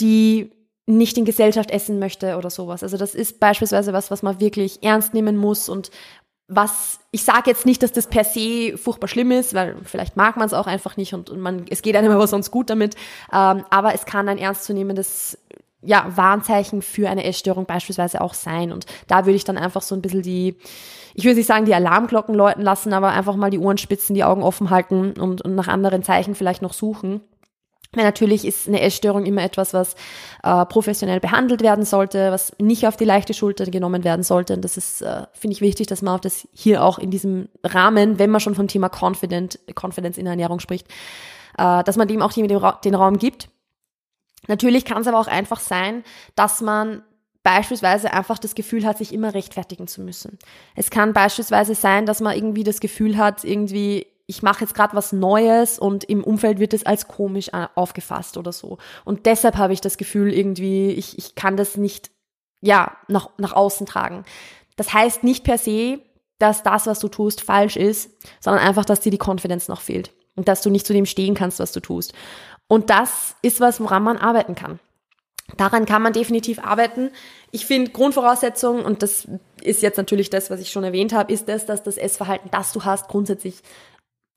die 0.00 0.50
nicht 0.86 1.18
in 1.18 1.24
Gesellschaft 1.24 1.70
essen 1.70 1.98
möchte 1.98 2.36
oder 2.36 2.48
sowas. 2.48 2.82
Also 2.82 2.96
das 2.96 3.14
ist 3.14 3.40
beispielsweise 3.40 3.92
was, 3.92 4.10
was 4.10 4.22
man 4.22 4.40
wirklich 4.40 4.82
ernst 4.82 5.14
nehmen 5.14 5.36
muss 5.36 5.68
und 5.68 5.90
was 6.48 7.00
ich 7.10 7.24
sage 7.24 7.50
jetzt 7.50 7.66
nicht, 7.66 7.82
dass 7.82 7.90
das 7.90 8.06
per 8.06 8.22
se 8.22 8.78
furchtbar 8.78 9.08
schlimm 9.08 9.32
ist, 9.32 9.52
weil 9.52 9.76
vielleicht 9.82 10.16
mag 10.16 10.36
man 10.36 10.46
es 10.46 10.54
auch 10.54 10.68
einfach 10.68 10.96
nicht 10.96 11.12
und, 11.12 11.28
und 11.28 11.40
man 11.40 11.64
es 11.68 11.82
geht 11.82 11.96
einem 11.96 12.12
aber 12.12 12.28
sonst 12.28 12.52
gut 12.52 12.70
damit. 12.70 12.94
Ähm, 13.32 13.64
aber 13.68 13.94
es 13.94 14.06
kann 14.06 14.28
ein 14.28 14.38
ernstzunehmendes 14.38 15.38
ja, 15.86 16.12
Warnzeichen 16.14 16.82
für 16.82 17.08
eine 17.08 17.24
Essstörung 17.24 17.64
beispielsweise 17.64 18.20
auch 18.20 18.34
sein. 18.34 18.72
Und 18.72 18.86
da 19.06 19.24
würde 19.24 19.36
ich 19.36 19.44
dann 19.44 19.56
einfach 19.56 19.82
so 19.82 19.94
ein 19.94 20.02
bisschen 20.02 20.22
die, 20.22 20.56
ich 21.14 21.24
würde 21.24 21.36
nicht 21.36 21.46
sagen, 21.46 21.64
die 21.64 21.74
Alarmglocken 21.74 22.34
läuten 22.34 22.62
lassen, 22.62 22.92
aber 22.92 23.08
einfach 23.08 23.36
mal 23.36 23.50
die 23.50 23.58
Ohren 23.58 23.78
spitzen, 23.78 24.14
die 24.14 24.24
Augen 24.24 24.42
offen 24.42 24.70
halten 24.70 25.12
und, 25.12 25.42
und 25.42 25.54
nach 25.54 25.68
anderen 25.68 26.02
Zeichen 26.02 26.34
vielleicht 26.34 26.62
noch 26.62 26.72
suchen. 26.72 27.20
Weil 27.92 28.04
natürlich 28.04 28.44
ist 28.44 28.68
eine 28.68 28.80
Essstörung 28.80 29.24
immer 29.24 29.42
etwas, 29.42 29.72
was 29.72 29.94
äh, 30.42 30.66
professionell 30.66 31.20
behandelt 31.20 31.62
werden 31.62 31.84
sollte, 31.84 32.30
was 32.30 32.52
nicht 32.58 32.86
auf 32.86 32.96
die 32.96 33.04
leichte 33.04 33.32
Schulter 33.32 33.64
genommen 33.66 34.04
werden 34.04 34.22
sollte. 34.22 34.54
Und 34.54 34.62
das 34.62 34.76
ist, 34.76 35.02
äh, 35.02 35.22
finde 35.32 35.54
ich, 35.54 35.60
wichtig, 35.60 35.86
dass 35.86 36.02
man 36.02 36.14
auf 36.14 36.20
das 36.20 36.46
hier 36.52 36.84
auch 36.84 36.98
in 36.98 37.10
diesem 37.10 37.48
Rahmen, 37.64 38.18
wenn 38.18 38.30
man 38.30 38.40
schon 38.40 38.54
vom 38.54 38.68
Thema 38.68 38.90
Confident, 38.90 39.58
Confidence 39.80 40.18
in 40.18 40.24
der 40.24 40.32
Ernährung 40.32 40.60
spricht, 40.60 40.88
äh, 41.56 41.82
dass 41.84 41.96
man 41.96 42.08
dem 42.08 42.22
auch 42.22 42.32
den, 42.32 42.48
den 42.48 42.94
Raum 42.94 43.18
gibt. 43.18 43.48
Natürlich 44.48 44.84
kann 44.84 45.02
es 45.02 45.08
aber 45.08 45.18
auch 45.18 45.26
einfach 45.26 45.60
sein, 45.60 46.04
dass 46.34 46.60
man 46.60 47.02
beispielsweise 47.42 48.12
einfach 48.12 48.38
das 48.38 48.54
Gefühl 48.54 48.84
hat, 48.84 48.98
sich 48.98 49.12
immer 49.12 49.34
rechtfertigen 49.34 49.86
zu 49.86 50.02
müssen. 50.02 50.38
Es 50.74 50.90
kann 50.90 51.12
beispielsweise 51.12 51.74
sein, 51.74 52.04
dass 52.04 52.20
man 52.20 52.36
irgendwie 52.36 52.64
das 52.64 52.80
Gefühl 52.80 53.16
hat, 53.16 53.44
irgendwie 53.44 54.06
ich 54.26 54.42
mache 54.42 54.62
jetzt 54.62 54.74
gerade 54.74 54.96
was 54.96 55.12
Neues 55.12 55.78
und 55.78 56.04
im 56.04 56.24
Umfeld 56.24 56.58
wird 56.58 56.74
es 56.74 56.84
als 56.84 57.06
komisch 57.06 57.50
aufgefasst 57.74 58.36
oder 58.36 58.52
so. 58.52 58.78
Und 59.04 59.26
deshalb 59.26 59.56
habe 59.56 59.72
ich 59.72 59.80
das 59.80 59.98
Gefühl, 59.98 60.32
irgendwie, 60.32 60.90
ich, 60.90 61.16
ich 61.16 61.36
kann 61.36 61.56
das 61.56 61.76
nicht, 61.76 62.10
ja, 62.60 62.96
nach, 63.08 63.30
nach 63.38 63.52
außen 63.52 63.86
tragen. 63.86 64.24
Das 64.74 64.92
heißt 64.92 65.22
nicht 65.22 65.44
per 65.44 65.58
se, 65.58 66.00
dass 66.38 66.62
das, 66.64 66.86
was 66.86 66.98
du 66.98 67.08
tust, 67.08 67.40
falsch 67.40 67.76
ist, 67.76 68.10
sondern 68.40 68.66
einfach, 68.66 68.84
dass 68.84 69.00
dir 69.00 69.10
die 69.10 69.20
Confidence 69.24 69.68
noch 69.68 69.80
fehlt 69.80 70.12
und 70.34 70.48
dass 70.48 70.60
du 70.60 70.70
nicht 70.70 70.86
zu 70.86 70.92
dem 70.92 71.06
stehen 71.06 71.34
kannst, 71.34 71.60
was 71.60 71.72
du 71.72 71.80
tust. 71.80 72.12
Und 72.68 72.90
das 72.90 73.36
ist 73.42 73.60
was, 73.60 73.80
woran 73.80 74.02
man 74.02 74.16
arbeiten 74.16 74.54
kann. 74.54 74.80
Daran 75.56 75.86
kann 75.86 76.02
man 76.02 76.12
definitiv 76.12 76.58
arbeiten. 76.58 77.10
Ich 77.52 77.66
finde 77.66 77.92
Grundvoraussetzung, 77.92 78.84
und 78.84 79.02
das 79.02 79.28
ist 79.62 79.82
jetzt 79.82 79.96
natürlich 79.96 80.28
das, 80.28 80.50
was 80.50 80.60
ich 80.60 80.70
schon 80.70 80.82
erwähnt 80.82 81.12
habe, 81.12 81.32
ist 81.32 81.48
das, 81.48 81.66
dass 81.66 81.84
das 81.84 81.96
Essverhalten, 81.96 82.50
das 82.50 82.72
du 82.72 82.84
hast, 82.84 83.08
grundsätzlich 83.08 83.62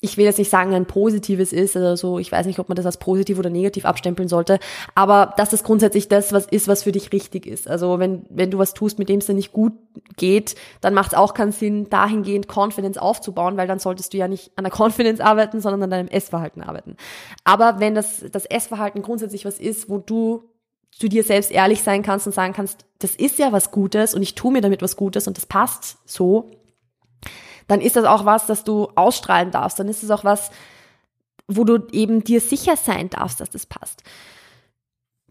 ich 0.01 0.17
will 0.17 0.23
jetzt 0.23 0.37
nicht 0.37 0.49
sagen, 0.49 0.73
ein 0.73 0.85
positives 0.85 1.51
ist, 1.51 1.75
also 1.75 2.19
ich 2.19 2.31
weiß 2.31 2.45
nicht, 2.45 2.59
ob 2.59 2.69
man 2.69 2.77
das 2.77 2.85
als 2.85 2.97
positiv 2.97 3.37
oder 3.37 3.49
negativ 3.49 3.83
abstempeln 3.83 4.29
sollte, 4.29 4.59
aber 4.95 5.33
dass 5.35 5.49
das 5.49 5.63
grundsätzlich 5.63 6.07
das 6.07 6.31
was 6.31 6.45
ist, 6.45 6.69
was 6.69 6.83
für 6.83 6.93
dich 6.93 7.11
richtig 7.11 7.45
ist. 7.45 7.67
Also 7.67 7.99
wenn, 7.99 8.25
wenn 8.29 8.49
du 8.49 8.57
was 8.57 8.73
tust, 8.73 8.97
mit 8.97 9.09
dem 9.09 9.19
es 9.19 9.25
dir 9.25 9.33
nicht 9.33 9.51
gut 9.51 9.73
geht, 10.15 10.55
dann 10.79 10.93
macht 10.93 11.11
es 11.11 11.17
auch 11.17 11.33
keinen 11.33 11.51
Sinn, 11.51 11.89
dahingehend 11.89 12.47
Confidence 12.47 12.97
aufzubauen, 12.97 13.57
weil 13.57 13.67
dann 13.67 13.79
solltest 13.79 14.13
du 14.13 14.17
ja 14.17 14.29
nicht 14.29 14.51
an 14.55 14.63
der 14.63 14.73
Confidence 14.77 15.19
arbeiten, 15.19 15.59
sondern 15.59 15.83
an 15.83 15.89
deinem 15.89 16.07
Essverhalten 16.07 16.63
arbeiten. 16.63 16.95
Aber 17.43 17.79
wenn 17.79 17.93
das, 17.93 18.23
das 18.31 18.45
Essverhalten 18.45 19.01
grundsätzlich 19.01 19.43
was 19.43 19.59
ist, 19.59 19.89
wo 19.89 19.97
du 19.97 20.43
zu 20.91 21.09
dir 21.09 21.23
selbst 21.23 21.51
ehrlich 21.51 21.83
sein 21.83 22.03
kannst 22.03 22.25
und 22.25 22.33
sagen 22.33 22.53
kannst, 22.53 22.85
das 22.99 23.15
ist 23.15 23.37
ja 23.37 23.51
was 23.51 23.71
Gutes 23.71 24.13
und 24.13 24.21
ich 24.21 24.35
tue 24.35 24.51
mir 24.51 24.61
damit 24.61 24.81
was 24.81 24.95
Gutes 24.95 25.27
und 25.27 25.37
das 25.37 25.45
passt 25.45 25.97
so, 26.05 26.49
dann 27.69 27.81
ist 27.81 27.95
das 27.95 28.03
auch 28.05 28.25
was, 28.25 28.47
das 28.47 28.63
du 28.63 28.89
ausstrahlen 28.95 29.51
darfst. 29.51 29.79
Dann 29.79 29.87
ist 29.87 30.03
es 30.03 30.11
auch 30.11 30.25
was, 30.25 30.51
wo 31.47 31.63
du 31.63 31.87
eben 31.91 32.23
dir 32.23 32.41
sicher 32.41 32.75
sein 32.75 33.09
darfst, 33.09 33.39
dass 33.39 33.49
das 33.49 33.65
passt. 33.65 34.03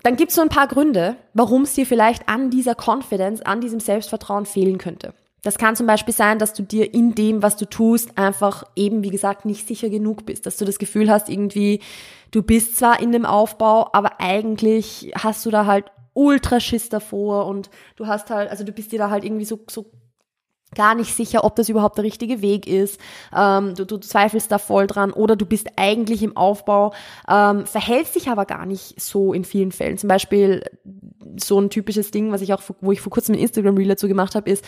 dann 0.05 0.15
gibt 0.17 0.31
es 0.31 0.37
so 0.37 0.43
ein 0.43 0.49
paar 0.49 0.69
Gründe, 0.69 1.17
warum 1.35 1.63
es 1.63 1.75
dir 1.75 1.85
vielleicht 1.85 2.29
an 2.29 2.51
dieser 2.51 2.77
Confidence, 2.77 3.43
an 3.43 3.61
diesem 3.61 3.81
Selbstvertrauen 3.81 4.47
fehlen 4.47 4.79
könnte. 4.79 5.13
Das 5.43 5.59
kann 5.59 5.75
zum 5.75 5.87
Beispiel 5.87 6.15
sein, 6.15 6.39
dass 6.39 6.53
du 6.53 6.63
dir 6.63 6.95
in 6.95 7.15
dem, 7.17 7.43
was 7.43 7.57
du 7.57 7.65
tust, 7.65 8.17
einfach 8.17 8.65
eben, 8.77 9.03
wie 9.03 9.11
gesagt, 9.11 9.45
nicht 9.45 9.67
sicher 9.67 9.89
genug 9.89 10.25
bist. 10.25 10.47
Dass 10.47 10.57
du 10.57 10.65
das 10.65 10.79
Gefühl 10.79 11.11
hast, 11.11 11.29
irgendwie, 11.29 11.81
du 12.31 12.43
bist 12.43 12.77
zwar 12.77 13.01
in 13.01 13.11
dem 13.11 13.27
Aufbau, 13.27 13.91
aber 13.93 14.21
eigentlich 14.21 15.13
hast 15.17 15.45
du 15.45 15.51
da 15.51 15.67
halt 15.67 15.87
ultra 16.15 16.61
Schiss 16.61 16.89
davor 16.89 17.47
und 17.47 17.71
du 17.97 18.07
hast 18.07 18.31
halt, 18.31 18.51
also 18.51 18.65
du 18.65 18.73
bist 18.73 18.93
dir 18.93 18.99
da 18.99 19.11
halt 19.11 19.25
irgendwie 19.25 19.45
so, 19.45 19.61
so 19.69 19.87
gar 20.75 20.95
nicht 20.95 21.15
sicher, 21.15 21.45
ob 21.45 21.57
das 21.57 21.69
überhaupt 21.69 21.97
der 21.97 22.05
richtige 22.05 22.43
Weg 22.43 22.67
ist. 22.67 23.01
Ähm, 23.35 23.75
du, 23.75 23.85
du 23.85 23.99
zweifelst 23.99 24.51
da 24.51 24.59
voll 24.59 24.87
dran 24.87 25.13
oder 25.13 25.37
du 25.37 25.47
bist 25.47 25.69
eigentlich 25.77 26.23
im 26.23 26.37
Aufbau, 26.37 26.93
ähm, 27.29 27.67
verhältst 27.67 28.17
dich 28.17 28.29
aber 28.29 28.45
gar 28.45 28.67
nicht 28.67 29.01
so 29.01 29.33
in 29.33 29.45
vielen 29.45 29.73
Fällen. 29.73 29.99
Zum 29.99 30.09
Beispiel 30.09 30.63
so 31.39 31.61
ein 31.61 31.71
typisches 31.71 32.11
Ding, 32.11 32.33
was 32.33 32.43
ich 32.43 32.53
auch, 32.53 32.63
wo 32.81 32.93
ich 32.93 33.01
vor 33.01 33.11
kurzem 33.11 33.35
ein 33.35 33.41
Instagram-Reel 33.41 33.89
dazu 33.89 34.09
gemacht 34.09 34.35
habe, 34.35 34.51
ist, 34.51 34.65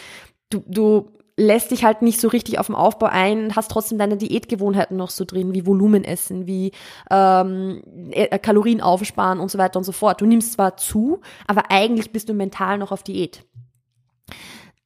du, 0.51 0.63
du 0.67 1.11
lässt 1.37 1.71
dich 1.71 1.85
halt 1.85 2.03
nicht 2.03 2.21
so 2.21 2.29
richtig 2.29 2.59
auf 2.59 2.67
den 2.67 2.75
Aufbau 2.75 3.07
ein, 3.07 3.57
hast 3.57 3.71
trotzdem 3.71 3.97
deine 3.97 4.19
Diätgewohnheiten 4.19 4.97
noch 4.97 5.11
so 5.11 5.25
drin, 5.25 5.55
wie 5.55 5.67
Volumen 5.67 6.05
essen, 6.05 6.47
wie 6.47 6.73
ähm, 7.11 7.83
äh, 8.11 8.39
Kalorien 8.39 8.83
aufsparen 8.83 9.41
und 9.41 9.51
so 9.51 9.57
weiter 9.59 9.79
und 9.79 9.85
so 9.85 9.93
fort. 9.93 10.21
Du 10.21 10.27
nimmst 10.27 10.53
zwar 10.53 10.77
zu, 10.77 11.21
aber 11.47 11.71
eigentlich 11.71 12.13
bist 12.13 12.29
du 12.29 12.35
mental 12.35 12.79
noch 12.79 12.93
auf 12.93 13.03
Diät 13.03 13.45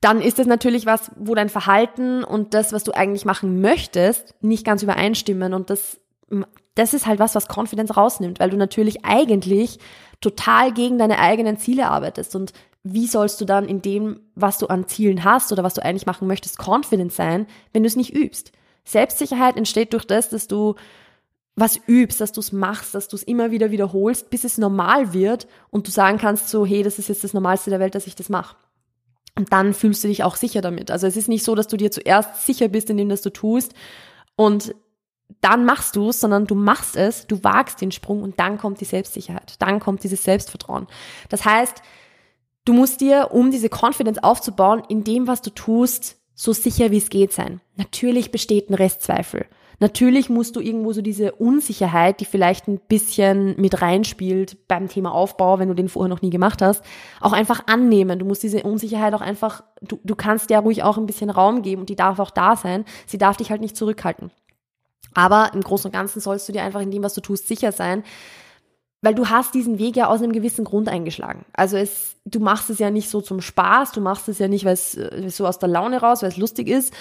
dann 0.05 0.21
ist 0.21 0.39
das 0.39 0.47
natürlich 0.47 0.85
was, 0.85 1.11
wo 1.17 1.35
dein 1.35 1.49
Verhalten 1.49 2.25
und 2.25 2.53
das, 2.53 2.75
was 2.75 2.85
du 2.85 2.93
eigentlich 2.93 3.25
machen 3.25 3.63
möchtest, 3.63 4.35
nicht 4.43 4.67
ganz 4.67 4.83
übereinstimmen. 4.83 5.55
Und 5.55 5.71
das, 5.71 5.99
das 6.75 6.93
ist 6.93 7.07
halt 7.07 7.21
was, 7.21 7.35
was 7.35 7.49
Confidence 7.49 7.97
rausnimmt, 7.97 8.39
weil 8.39 8.51
du 8.51 8.59
natürlich 8.59 9.07
eigentlich 9.07 9.79
total 10.21 10.75
gegen 10.75 10.99
deine 10.99 11.19
eigenen 11.19 11.57
Ziele 11.57 11.89
arbeitest. 11.89 12.37
Und 12.37 12.53
wie 12.83 13.07
sollst 13.07 13.41
du 13.41 13.47
dann 13.47 13.67
in 13.67 13.81
dem, 13.81 14.21
was 14.35 14.59
du 14.59 14.67
an 14.67 14.87
Zielen 14.89 15.25
hast 15.25 15.51
oder 15.53 15.65
was 15.65 15.73
du 15.73 15.83
eigentlich 15.83 16.05
machen 16.05 16.29
möchtest, 16.29 16.59
confident 16.59 17.15
sein, 17.15 17.47
wenn 17.73 17.83
du 17.83 17.87
es 17.87 17.97
nicht 17.97 18.15
übst? 18.15 18.53
Selbstsicherheit 18.85 19.57
entsteht 19.57 19.95
durch 19.95 20.05
das, 20.05 20.29
dass 20.29 20.49
du 20.49 20.75
was 21.57 21.81
übst, 21.87 22.21
dass 22.21 22.33
du 22.33 22.41
es 22.41 22.53
machst, 22.53 22.95
dass 22.95 23.09
du 23.09 23.17
es 23.17 23.23
immer 23.23 23.53
wieder 23.53 23.71
wiederholst, 23.71 24.29
bis 24.29 24.45
es 24.45 24.59
normal 24.59 25.15
wird 25.15 25.47
und 25.71 25.87
du 25.87 25.91
sagen 25.91 26.19
kannst 26.19 26.51
so, 26.51 26.67
hey, 26.67 26.83
das 26.83 26.99
ist 26.99 27.09
jetzt 27.09 27.25
das 27.25 27.33
Normalste 27.33 27.71
der 27.71 27.81
Welt, 27.81 27.95
dass 27.95 28.07
ich 28.07 28.17
das 28.17 28.29
mache. 28.29 28.57
Und 29.37 29.53
dann 29.53 29.75
fühlst 29.75 30.05
du 30.05 30.09
dich 30.09 30.23
auch 30.23 30.37
sicher 30.37 30.61
damit. 30.61 30.91
Also 30.91 31.07
es 31.07 31.17
ist 31.17 31.29
nicht 31.29 31.45
so, 31.45 31.55
dass 31.55 31.67
du 31.67 31.77
dir 31.77 31.91
zuerst 31.91 32.47
sicher 32.47 32.69
bist 32.69 32.89
in 32.91 32.97
dem, 32.97 33.11
was 33.11 33.23
du 33.23 33.31
tust 33.31 33.75
und 34.37 34.75
dann 35.41 35.65
machst 35.65 35.97
du 35.97 36.11
es, 36.11 36.21
sondern 36.21 36.47
du 36.47 36.55
machst 36.55 36.97
es, 36.97 37.27
du 37.27 37.43
wagst 37.43 37.81
den 37.81 37.93
Sprung 37.93 38.23
und 38.23 38.39
dann 38.39 38.59
kommt 38.59 38.81
die 38.81 38.85
Selbstsicherheit, 38.85 39.61
dann 39.61 39.81
kommt 39.81 40.05
dieses 40.05 40.23
Selbstvertrauen. 40.23 40.87
Das 41.29 41.45
heißt, 41.45 41.83
du 42.65 42.73
musst 42.73 43.01
dir, 43.01 43.29
um 43.33 43.51
diese 43.51 43.69
Confidence 43.69 44.23
aufzubauen, 44.23 44.83
in 44.89 45.05
dem, 45.05 45.27
was 45.27 45.43
du 45.43 45.51
tust, 45.51 46.17
so 46.35 46.53
sicher 46.53 46.91
wie 46.91 46.99
es 46.99 47.11
geht 47.11 47.33
sein. 47.33 47.61
Natürlich 47.77 48.31
besteht 48.31 48.71
ein 48.71 48.75
Restzweifel. 48.75 49.47
Natürlich 49.81 50.31
musst 50.31 50.57
du 50.57 50.61
irgendwo 50.61 50.93
so 50.93 51.03
diese 51.03 51.33
Unsicherheit, 51.33 52.21
die 52.21 52.25
vielleicht 52.25 52.69
ein 52.69 52.79
bisschen 52.79 53.61
mit 53.61 53.83
reinspielt 53.83 54.69
beim 54.69 54.89
Thema 54.89 55.13
Aufbau, 55.13 55.59
wenn 55.59 55.69
du 55.69 55.75
den 55.75 55.89
vorher 55.89 56.09
noch 56.09 56.23
nie 56.23 56.31
gemacht 56.31 56.63
hast, 56.63 56.85
auch 57.21 57.33
einfach 57.33 57.67
annehmen. 57.67 58.19
Du 58.19 58.25
musst 58.25 58.43
diese 58.43 58.63
Unsicherheit 58.63 59.15
auch 59.15 59.21
einfach, 59.21 59.65
du, 59.81 59.99
du 60.05 60.15
kannst 60.15 60.51
ja 60.51 60.61
ruhig 60.61 60.83
auch 60.83 60.99
ein 60.99 61.07
bisschen 61.07 61.31
Raum 61.31 61.63
geben 61.63 61.83
und 61.83 61.89
die 61.89 61.97
darf 61.97 62.19
auch 62.19 62.31
da 62.31 62.57
sein. 62.57 62.85
Sie 63.07 63.19
darf 63.19 63.37
dich 63.37 63.51
halt 63.51 63.61
nicht 63.61 63.77
zurückhalten. 63.77 64.31
Aber 65.15 65.51
im 65.55 65.61
Großen 65.61 65.89
und 65.89 65.93
Ganzen 65.93 66.21
sollst 66.21 66.49
du 66.49 66.53
dir 66.53 66.65
einfach 66.65 66.81
in 66.81 66.91
dem, 66.91 67.03
was 67.03 67.15
du 67.15 67.21
tust, 67.21 67.47
sicher 67.47 67.73
sein, 67.73 68.03
weil 69.01 69.15
du 69.15 69.29
hast 69.29 69.55
diesen 69.55 69.79
Weg 69.79 69.97
ja 69.97 70.09
aus 70.09 70.23
einem 70.23 70.33
gewissen 70.33 70.65
Grund 70.65 70.89
eingeschlagen. 70.89 71.45
Also 71.53 71.77
es, 71.77 72.17
du 72.25 72.41
machst 72.41 72.71
es 72.71 72.79
ja 72.79 72.91
nicht 72.91 73.11
so 73.11 73.21
zum 73.21 73.41
Spaß, 73.41 73.93
du 73.93 74.01
machst 74.01 74.29
es 74.29 74.39
ja 74.39 74.49
nicht, 74.49 74.65
weil 74.65 74.73
es 74.73 74.93
so 75.29 75.47
aus 75.47 75.59
der 75.59 75.69
Laune 75.69 76.01
raus, 76.01 76.23
weil 76.23 76.31
es 76.31 76.39
lustig 76.39 76.69
ist, 76.69 76.93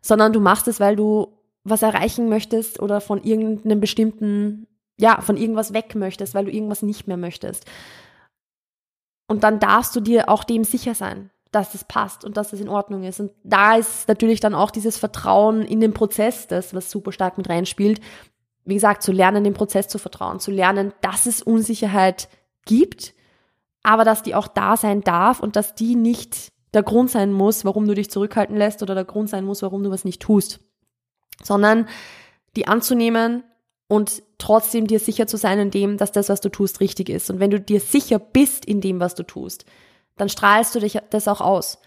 sondern 0.00 0.32
du 0.32 0.40
machst 0.40 0.68
es, 0.68 0.78
weil 0.78 0.94
du 0.94 1.37
was 1.70 1.82
erreichen 1.82 2.28
möchtest 2.28 2.80
oder 2.80 3.00
von 3.00 3.22
irgendeinem 3.22 3.80
bestimmten, 3.80 4.66
ja, 4.98 5.20
von 5.20 5.36
irgendwas 5.36 5.72
weg 5.72 5.94
möchtest, 5.94 6.34
weil 6.34 6.44
du 6.44 6.52
irgendwas 6.52 6.82
nicht 6.82 7.06
mehr 7.06 7.16
möchtest. 7.16 7.64
Und 9.26 9.44
dann 9.44 9.60
darfst 9.60 9.94
du 9.94 10.00
dir 10.00 10.28
auch 10.28 10.44
dem 10.44 10.64
sicher 10.64 10.94
sein, 10.94 11.30
dass 11.52 11.74
es 11.74 11.84
passt 11.84 12.24
und 12.24 12.36
dass 12.36 12.52
es 12.52 12.60
in 12.60 12.68
Ordnung 12.68 13.04
ist. 13.04 13.20
Und 13.20 13.32
da 13.44 13.76
ist 13.76 14.08
natürlich 14.08 14.40
dann 14.40 14.54
auch 14.54 14.70
dieses 14.70 14.96
Vertrauen 14.96 15.62
in 15.62 15.80
den 15.80 15.92
Prozess, 15.92 16.46
das, 16.46 16.74
was 16.74 16.90
super 16.90 17.12
stark 17.12 17.36
mit 17.38 17.48
reinspielt. 17.48 18.00
Wie 18.64 18.74
gesagt, 18.74 19.02
zu 19.02 19.12
lernen, 19.12 19.44
dem 19.44 19.54
Prozess 19.54 19.88
zu 19.88 19.98
vertrauen, 19.98 20.40
zu 20.40 20.50
lernen, 20.50 20.92
dass 21.00 21.26
es 21.26 21.42
Unsicherheit 21.42 22.28
gibt, 22.64 23.14
aber 23.82 24.04
dass 24.04 24.22
die 24.22 24.34
auch 24.34 24.48
da 24.48 24.76
sein 24.76 25.00
darf 25.02 25.40
und 25.40 25.56
dass 25.56 25.74
die 25.74 25.94
nicht 25.94 26.52
der 26.74 26.82
Grund 26.82 27.10
sein 27.10 27.32
muss, 27.32 27.64
warum 27.64 27.86
du 27.86 27.94
dich 27.94 28.10
zurückhalten 28.10 28.56
lässt 28.56 28.82
oder 28.82 28.94
der 28.94 29.06
Grund 29.06 29.30
sein 29.30 29.44
muss, 29.44 29.62
warum 29.62 29.82
du 29.82 29.90
was 29.90 30.04
nicht 30.04 30.20
tust 30.20 30.60
sondern 31.42 31.88
die 32.56 32.66
anzunehmen 32.66 33.44
und 33.88 34.22
trotzdem 34.38 34.86
dir 34.86 35.00
sicher 35.00 35.26
zu 35.26 35.36
sein 35.36 35.58
in 35.58 35.70
dem, 35.70 35.96
dass 35.96 36.12
das, 36.12 36.28
was 36.28 36.40
du 36.40 36.48
tust, 36.48 36.80
richtig 36.80 37.08
ist. 37.08 37.30
Und 37.30 37.40
wenn 37.40 37.50
du 37.50 37.60
dir 37.60 37.80
sicher 37.80 38.18
bist 38.18 38.64
in 38.64 38.80
dem, 38.80 39.00
was 39.00 39.14
du 39.14 39.22
tust, 39.22 39.64
dann 40.16 40.28
strahlst 40.28 40.74
du 40.74 40.80
dich 40.80 40.98
das 41.10 41.28
auch 41.28 41.40
aus. 41.40 41.78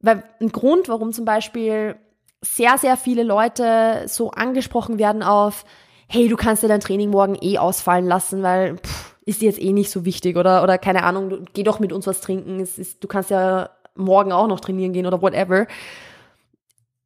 Weil 0.00 0.24
ein 0.40 0.50
Grund, 0.50 0.88
warum 0.88 1.12
zum 1.12 1.24
Beispiel 1.24 1.96
sehr, 2.42 2.76
sehr 2.78 2.96
viele 2.96 3.22
Leute 3.22 4.04
so 4.06 4.30
angesprochen 4.30 4.98
werden 4.98 5.22
auf, 5.22 5.64
hey, 6.08 6.28
du 6.28 6.36
kannst 6.36 6.62
dir 6.62 6.68
dein 6.68 6.80
Training 6.80 7.10
morgen 7.10 7.36
eh 7.40 7.58
ausfallen 7.58 8.06
lassen, 8.06 8.42
weil 8.42 8.76
pff, 8.76 9.16
ist 9.24 9.40
dir 9.40 9.46
jetzt 9.46 9.60
eh 9.60 9.72
nicht 9.72 9.90
so 9.90 10.04
wichtig 10.04 10.36
oder, 10.36 10.62
oder 10.62 10.78
keine 10.78 11.04
Ahnung, 11.04 11.30
du, 11.30 11.44
geh 11.54 11.62
doch 11.62 11.80
mit 11.80 11.92
uns 11.92 12.06
was 12.06 12.20
trinken, 12.20 12.60
ist, 12.60 13.02
du 13.02 13.08
kannst 13.08 13.30
ja 13.30 13.70
morgen 13.94 14.32
auch 14.32 14.46
noch 14.46 14.60
trainieren 14.60 14.92
gehen 14.92 15.06
oder 15.06 15.22
whatever 15.22 15.66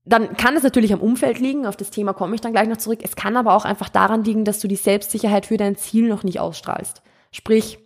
dann 0.09 0.37
kann 0.37 0.57
es 0.57 0.63
natürlich 0.63 0.93
am 0.93 1.01
Umfeld 1.01 1.39
liegen, 1.39 1.67
auf 1.67 1.77
das 1.77 1.91
Thema 1.91 2.15
komme 2.15 2.35
ich 2.35 2.41
dann 2.41 2.53
gleich 2.53 2.69
noch 2.69 2.79
zurück. 2.79 3.01
Es 3.03 3.15
kann 3.15 3.37
aber 3.37 3.55
auch 3.55 3.65
einfach 3.65 3.89
daran 3.89 4.25
liegen, 4.25 4.45
dass 4.45 4.61
du 4.61 4.69
die 4.69 4.77
Selbstsicherheit 4.77 5.47
für 5.47 5.57
dein 5.57 5.77
Ziel 5.77 6.09
noch 6.09 6.25
nicht 6.25 6.41
ausstrahlst. 6.41 7.03
Sprich, 7.31 7.79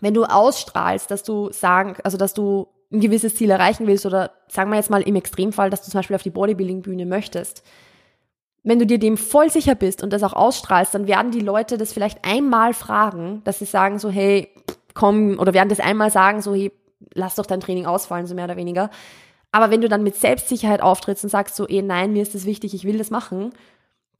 wenn 0.00 0.14
du 0.14 0.24
ausstrahlst, 0.24 1.10
dass 1.10 1.22
du 1.22 1.50
sagen, 1.50 1.96
also 2.04 2.18
dass 2.18 2.34
du 2.34 2.68
ein 2.92 3.00
gewisses 3.00 3.34
Ziel 3.34 3.50
erreichen 3.50 3.86
willst 3.86 4.06
oder 4.06 4.32
sagen 4.48 4.70
wir 4.70 4.76
jetzt 4.76 4.90
mal 4.90 5.02
im 5.02 5.16
Extremfall, 5.16 5.70
dass 5.70 5.82
du 5.82 5.90
zum 5.90 5.98
Beispiel 5.98 6.16
auf 6.16 6.22
die 6.22 6.30
Bodybuilding-Bühne 6.30 7.06
möchtest, 7.06 7.62
wenn 8.62 8.78
du 8.78 8.86
dir 8.86 8.98
dem 8.98 9.16
voll 9.16 9.50
sicher 9.50 9.74
bist 9.74 10.02
und 10.02 10.12
das 10.12 10.22
auch 10.22 10.34
ausstrahlst, 10.34 10.94
dann 10.94 11.06
werden 11.06 11.30
die 11.30 11.40
Leute 11.40 11.78
das 11.78 11.92
vielleicht 11.92 12.24
einmal 12.24 12.74
fragen, 12.74 13.42
dass 13.44 13.58
sie 13.58 13.64
sagen 13.64 13.98
so, 13.98 14.10
hey, 14.10 14.48
komm, 14.94 15.38
oder 15.38 15.54
werden 15.54 15.68
das 15.68 15.80
einmal 15.80 16.10
sagen 16.10 16.42
so, 16.42 16.54
hey, 16.54 16.72
lass 17.14 17.36
doch 17.36 17.46
dein 17.46 17.60
Training 17.60 17.86
ausfallen, 17.86 18.26
so 18.26 18.34
mehr 18.34 18.44
oder 18.44 18.56
weniger. 18.56 18.90
Aber 19.52 19.70
wenn 19.70 19.80
du 19.80 19.88
dann 19.88 20.02
mit 20.02 20.16
Selbstsicherheit 20.16 20.82
auftrittst 20.82 21.24
und 21.24 21.30
sagst 21.30 21.56
so, 21.56 21.68
eh 21.68 21.82
nein, 21.82 22.12
mir 22.12 22.22
ist 22.22 22.34
das 22.34 22.44
wichtig, 22.44 22.74
ich 22.74 22.84
will 22.84 22.98
das 22.98 23.10
machen, 23.10 23.52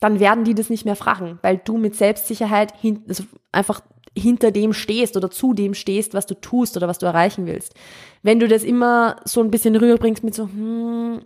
dann 0.00 0.20
werden 0.20 0.44
die 0.44 0.54
das 0.54 0.70
nicht 0.70 0.84
mehr 0.84 0.96
fragen, 0.96 1.38
weil 1.42 1.58
du 1.58 1.76
mit 1.76 1.96
Selbstsicherheit 1.96 2.72
hin, 2.76 3.04
also 3.08 3.24
einfach 3.52 3.82
hinter 4.16 4.50
dem 4.50 4.72
stehst 4.72 5.16
oder 5.16 5.30
zu 5.30 5.54
dem 5.54 5.74
stehst, 5.74 6.14
was 6.14 6.26
du 6.26 6.34
tust 6.34 6.76
oder 6.76 6.88
was 6.88 6.98
du 6.98 7.06
erreichen 7.06 7.46
willst. 7.46 7.74
Wenn 8.22 8.40
du 8.40 8.48
das 8.48 8.64
immer 8.64 9.16
so 9.24 9.40
ein 9.40 9.50
bisschen 9.50 9.76
rüberbringst 9.76 10.24
mit 10.24 10.34
so, 10.34 10.44
hm, 10.44 11.20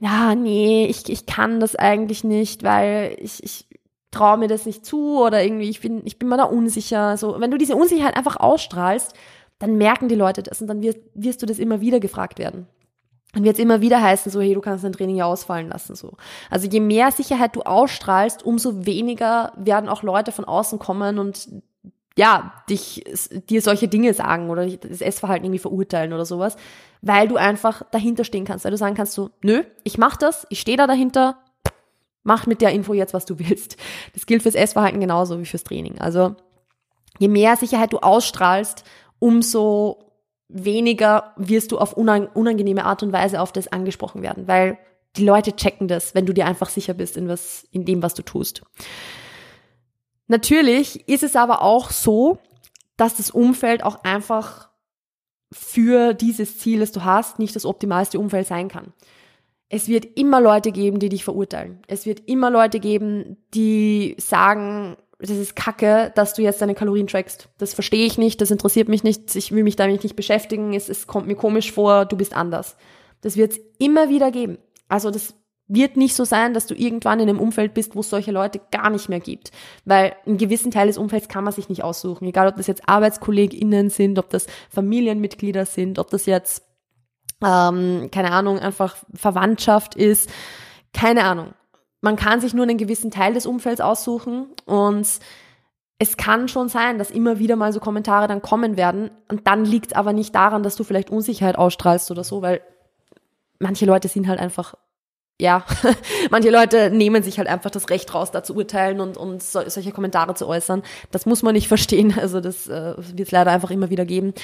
ja, 0.00 0.34
nee, 0.34 0.86
ich, 0.86 1.08
ich 1.08 1.26
kann 1.26 1.60
das 1.60 1.76
eigentlich 1.76 2.24
nicht, 2.24 2.62
weil 2.62 3.16
ich, 3.20 3.42
ich 3.42 3.66
traue 4.10 4.38
mir 4.38 4.48
das 4.48 4.64
nicht 4.64 4.86
zu 4.86 5.20
oder 5.20 5.42
irgendwie, 5.42 5.68
ich 5.68 5.80
bin, 5.80 6.02
ich 6.04 6.18
bin 6.18 6.28
mir 6.28 6.36
da 6.36 6.44
unsicher. 6.44 7.16
So, 7.16 7.40
wenn 7.40 7.50
du 7.50 7.58
diese 7.58 7.76
Unsicherheit 7.76 8.16
einfach 8.16 8.36
ausstrahlst, 8.36 9.14
dann 9.58 9.76
merken 9.76 10.08
die 10.08 10.14
Leute 10.14 10.42
das 10.42 10.60
und 10.60 10.68
dann 10.68 10.82
wirst, 10.82 11.00
wirst 11.14 11.42
du 11.42 11.46
das 11.46 11.58
immer 11.58 11.80
wieder 11.80 12.00
gefragt 12.00 12.38
werden. 12.38 12.68
Dann 13.38 13.44
wird 13.44 13.54
es 13.54 13.62
immer 13.62 13.80
wieder 13.80 14.02
heißen, 14.02 14.32
so, 14.32 14.40
hey, 14.40 14.52
du 14.52 14.60
kannst 14.60 14.82
dein 14.82 14.92
Training 14.92 15.14
ja 15.14 15.26
ausfallen 15.26 15.68
lassen, 15.68 15.94
so. 15.94 16.14
Also 16.50 16.66
je 16.66 16.80
mehr 16.80 17.12
Sicherheit 17.12 17.54
du 17.54 17.62
ausstrahlst, 17.62 18.44
umso 18.44 18.84
weniger 18.84 19.52
werden 19.56 19.88
auch 19.88 20.02
Leute 20.02 20.32
von 20.32 20.44
außen 20.44 20.80
kommen 20.80 21.20
und 21.20 21.48
ja, 22.16 22.52
dich, 22.68 23.04
dir 23.48 23.62
solche 23.62 23.86
Dinge 23.86 24.12
sagen 24.12 24.50
oder 24.50 24.66
das 24.66 25.02
Essverhalten 25.02 25.44
irgendwie 25.44 25.60
verurteilen 25.60 26.12
oder 26.12 26.24
sowas, 26.24 26.56
weil 27.00 27.28
du 27.28 27.36
einfach 27.36 27.84
dahinter 27.92 28.24
stehen 28.24 28.44
kannst, 28.44 28.64
weil 28.64 28.72
du 28.72 28.76
sagen 28.76 28.96
kannst 28.96 29.12
so, 29.12 29.30
nö, 29.40 29.62
ich 29.84 29.98
mach 29.98 30.16
das, 30.16 30.44
ich 30.50 30.58
stehe 30.58 30.76
da 30.76 30.88
dahinter, 30.88 31.38
mach 32.24 32.48
mit 32.48 32.60
der 32.60 32.72
Info 32.72 32.92
jetzt, 32.92 33.14
was 33.14 33.24
du 33.24 33.38
willst. 33.38 33.76
Das 34.14 34.26
gilt 34.26 34.42
fürs 34.42 34.56
Essverhalten 34.56 34.98
genauso 34.98 35.38
wie 35.38 35.46
fürs 35.46 35.62
Training. 35.62 36.00
Also 36.00 36.34
je 37.20 37.28
mehr 37.28 37.54
Sicherheit 37.54 37.92
du 37.92 37.98
ausstrahlst, 37.98 38.82
umso 39.20 40.07
weniger 40.48 41.34
wirst 41.36 41.72
du 41.72 41.78
auf 41.78 41.92
unangenehme 41.92 42.84
Art 42.84 43.02
und 43.02 43.12
Weise 43.12 43.40
auf 43.40 43.52
das 43.52 43.68
angesprochen 43.68 44.22
werden, 44.22 44.48
weil 44.48 44.78
die 45.16 45.24
Leute 45.24 45.54
checken 45.54 45.88
das, 45.88 46.14
wenn 46.14 46.26
du 46.26 46.32
dir 46.32 46.46
einfach 46.46 46.68
sicher 46.68 46.94
bist 46.94 47.16
in 47.16 47.28
was, 47.28 47.66
in 47.70 47.84
dem, 47.84 48.02
was 48.02 48.14
du 48.14 48.22
tust. 48.22 48.62
Natürlich 50.26 51.08
ist 51.08 51.22
es 51.22 51.36
aber 51.36 51.62
auch 51.62 51.90
so, 51.90 52.38
dass 52.96 53.16
das 53.16 53.30
Umfeld 53.30 53.82
auch 53.82 54.04
einfach 54.04 54.68
für 55.50 56.12
dieses 56.14 56.58
Ziel, 56.58 56.80
das 56.80 56.92
du 56.92 57.04
hast, 57.04 57.38
nicht 57.38 57.56
das 57.56 57.64
optimalste 57.64 58.18
Umfeld 58.18 58.46
sein 58.46 58.68
kann. 58.68 58.92
Es 59.70 59.88
wird 59.88 60.18
immer 60.18 60.40
Leute 60.40 60.72
geben, 60.72 60.98
die 60.98 61.08
dich 61.08 61.24
verurteilen. 61.24 61.80
Es 61.86 62.06
wird 62.06 62.28
immer 62.28 62.50
Leute 62.50 62.80
geben, 62.80 63.36
die 63.54 64.16
sagen, 64.18 64.96
das 65.18 65.30
ist 65.30 65.56
kacke, 65.56 66.12
dass 66.14 66.34
du 66.34 66.42
jetzt 66.42 66.62
deine 66.62 66.74
Kalorien 66.74 67.08
trackst. 67.08 67.48
Das 67.58 67.74
verstehe 67.74 68.06
ich 68.06 68.18
nicht, 68.18 68.40
das 68.40 68.50
interessiert 68.50 68.88
mich 68.88 69.02
nicht, 69.02 69.34
ich 69.34 69.52
will 69.52 69.64
mich 69.64 69.76
damit 69.76 70.04
nicht 70.04 70.16
beschäftigen, 70.16 70.74
es, 70.74 70.88
es 70.88 71.06
kommt 71.06 71.26
mir 71.26 71.34
komisch 71.34 71.72
vor, 71.72 72.06
du 72.06 72.16
bist 72.16 72.34
anders. 72.34 72.76
Das 73.20 73.36
wird 73.36 73.52
es 73.52 73.60
immer 73.78 74.08
wieder 74.08 74.30
geben. 74.30 74.58
Also 74.88 75.10
das 75.10 75.34
wird 75.66 75.96
nicht 75.96 76.14
so 76.14 76.24
sein, 76.24 76.54
dass 76.54 76.66
du 76.66 76.74
irgendwann 76.74 77.20
in 77.20 77.28
einem 77.28 77.40
Umfeld 77.40 77.74
bist, 77.74 77.94
wo 77.94 78.00
es 78.00 78.10
solche 78.10 78.32
Leute 78.32 78.60
gar 78.70 78.90
nicht 78.90 79.08
mehr 79.08 79.20
gibt. 79.20 79.50
Weil 79.84 80.14
einen 80.24 80.38
gewissen 80.38 80.70
Teil 80.70 80.86
des 80.86 80.96
Umfelds 80.96 81.28
kann 81.28 81.44
man 81.44 81.52
sich 81.52 81.68
nicht 81.68 81.84
aussuchen. 81.84 82.26
Egal, 82.26 82.48
ob 82.48 82.56
das 82.56 82.68
jetzt 82.68 82.88
ArbeitskollegInnen 82.88 83.90
sind, 83.90 84.18
ob 84.18 84.30
das 84.30 84.46
Familienmitglieder 84.70 85.66
sind, 85.66 85.98
ob 85.98 86.10
das 86.10 86.26
jetzt, 86.26 86.62
ähm, 87.44 88.08
keine 88.10 88.30
Ahnung, 88.32 88.58
einfach 88.58 88.96
Verwandtschaft 89.12 89.94
ist. 89.94 90.30
Keine 90.94 91.24
Ahnung. 91.24 91.52
Man 92.00 92.16
kann 92.16 92.40
sich 92.40 92.54
nur 92.54 92.64
einen 92.64 92.78
gewissen 92.78 93.10
Teil 93.10 93.34
des 93.34 93.46
Umfelds 93.46 93.80
aussuchen 93.80 94.46
und 94.66 95.06
es 95.98 96.16
kann 96.16 96.48
schon 96.48 96.68
sein, 96.68 96.98
dass 96.98 97.10
immer 97.10 97.40
wieder 97.40 97.56
mal 97.56 97.72
so 97.72 97.80
Kommentare 97.80 98.28
dann 98.28 98.40
kommen 98.40 98.76
werden 98.76 99.10
und 99.28 99.46
dann 99.48 99.64
liegt 99.64 99.96
aber 99.96 100.12
nicht 100.12 100.34
daran, 100.34 100.62
dass 100.62 100.76
du 100.76 100.84
vielleicht 100.84 101.10
Unsicherheit 101.10 101.58
ausstrahlst 101.58 102.10
oder 102.10 102.22
so, 102.22 102.40
weil 102.40 102.60
manche 103.58 103.84
Leute 103.84 104.06
sind 104.08 104.28
halt 104.28 104.38
einfach 104.38 104.74
ja, 105.40 105.64
manche 106.30 106.50
Leute 106.50 106.90
nehmen 106.90 107.22
sich 107.22 107.38
halt 107.38 107.48
einfach 107.48 107.70
das 107.70 107.90
Recht 107.90 108.12
raus, 108.12 108.30
da 108.30 108.42
zu 108.42 108.54
urteilen 108.56 109.00
und, 109.00 109.16
und 109.16 109.42
so, 109.42 109.60
solche 109.68 109.92
Kommentare 109.92 110.34
zu 110.34 110.48
äußern. 110.48 110.82
Das 111.10 111.26
muss 111.26 111.42
man 111.42 111.54
nicht 111.54 111.68
verstehen. 111.76 112.18
Also 112.18 112.40
das 112.40 112.66
äh, 112.68 112.94
wird 112.96 113.28
es 113.28 113.30
leider 113.30 113.52
einfach 113.52 113.70
immer 113.70 113.90
wieder 113.90 114.04
geben. 114.04 114.34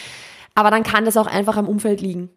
Aber 0.54 0.70
dann 0.70 0.84
kann 0.84 1.04
das 1.04 1.16
auch 1.16 1.26
einfach 1.26 1.56
am 1.56 1.68
Umfeld 1.68 2.00
liegen. 2.00 2.30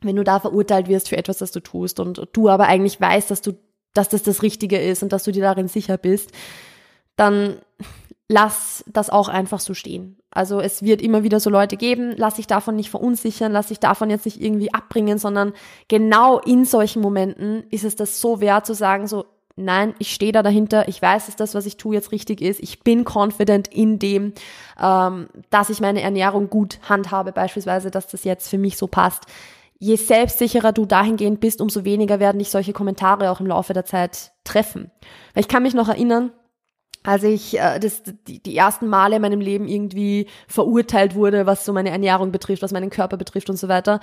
Wenn 0.00 0.16
du 0.16 0.24
da 0.24 0.40
verurteilt 0.40 0.88
wirst 0.88 1.08
für 1.08 1.16
etwas, 1.16 1.38
das 1.38 1.52
du 1.52 1.60
tust 1.60 2.00
und 2.00 2.28
du 2.32 2.48
aber 2.48 2.66
eigentlich 2.66 3.00
weißt, 3.00 3.30
dass 3.30 3.40
du, 3.40 3.52
dass 3.96 4.08
das 4.08 4.22
das 4.22 4.42
Richtige 4.42 4.78
ist 4.78 5.02
und 5.02 5.12
dass 5.12 5.24
du 5.24 5.32
dir 5.32 5.42
darin 5.42 5.68
sicher 5.68 5.96
bist, 5.96 6.30
dann 7.16 7.56
lass 8.28 8.84
das 8.86 9.10
auch 9.10 9.28
einfach 9.28 9.60
so 9.60 9.74
stehen. 9.74 10.18
Also 10.30 10.60
es 10.60 10.82
wird 10.82 11.00
immer 11.00 11.22
wieder 11.22 11.40
so 11.40 11.48
Leute 11.48 11.76
geben, 11.76 12.12
lass 12.16 12.34
dich 12.34 12.46
davon 12.46 12.76
nicht 12.76 12.90
verunsichern, 12.90 13.52
lass 13.52 13.68
dich 13.68 13.78
davon 13.78 14.10
jetzt 14.10 14.26
nicht 14.26 14.40
irgendwie 14.40 14.74
abbringen, 14.74 15.18
sondern 15.18 15.52
genau 15.88 16.38
in 16.40 16.64
solchen 16.64 17.00
Momenten 17.00 17.64
ist 17.70 17.84
es 17.84 17.96
das 17.96 18.20
so 18.20 18.40
wert 18.40 18.66
zu 18.66 18.74
sagen, 18.74 19.06
so, 19.06 19.24
nein, 19.54 19.94
ich 19.98 20.12
stehe 20.12 20.32
da 20.32 20.42
dahinter, 20.42 20.88
ich 20.88 21.00
weiß, 21.00 21.26
dass 21.26 21.36
das, 21.36 21.54
was 21.54 21.66
ich 21.66 21.78
tue, 21.78 21.94
jetzt 21.94 22.12
richtig 22.12 22.42
ist, 22.42 22.60
ich 22.60 22.80
bin 22.80 23.04
confident 23.04 23.68
in 23.68 23.98
dem, 23.98 24.34
ähm, 24.80 25.28
dass 25.48 25.70
ich 25.70 25.80
meine 25.80 26.02
Ernährung 26.02 26.50
gut 26.50 26.78
handhabe, 26.82 27.32
beispielsweise, 27.32 27.90
dass 27.90 28.08
das 28.08 28.24
jetzt 28.24 28.48
für 28.48 28.58
mich 28.58 28.76
so 28.76 28.86
passt. 28.86 29.24
Je 29.78 29.96
selbstsicherer 29.96 30.72
du 30.72 30.86
dahingehend 30.86 31.40
bist, 31.40 31.60
umso 31.60 31.84
weniger 31.84 32.18
werden 32.18 32.38
dich 32.38 32.50
solche 32.50 32.72
Kommentare 32.72 33.30
auch 33.30 33.40
im 33.40 33.46
Laufe 33.46 33.74
der 33.74 33.84
Zeit 33.84 34.32
treffen. 34.44 34.90
Weil 35.34 35.42
ich 35.42 35.48
kann 35.48 35.62
mich 35.62 35.74
noch 35.74 35.88
erinnern, 35.88 36.32
als 37.02 37.22
ich 37.22 37.58
äh, 37.58 37.78
das, 37.78 38.02
die, 38.26 38.42
die 38.42 38.56
ersten 38.56 38.88
Male 38.88 39.16
in 39.16 39.22
meinem 39.22 39.40
Leben 39.40 39.68
irgendwie 39.68 40.26
verurteilt 40.48 41.14
wurde, 41.14 41.46
was 41.46 41.64
so 41.64 41.72
meine 41.72 41.90
Ernährung 41.90 42.32
betrifft, 42.32 42.62
was 42.62 42.72
meinen 42.72 42.90
Körper 42.90 43.16
betrifft 43.16 43.50
und 43.50 43.58
so 43.58 43.68
weiter. 43.68 44.00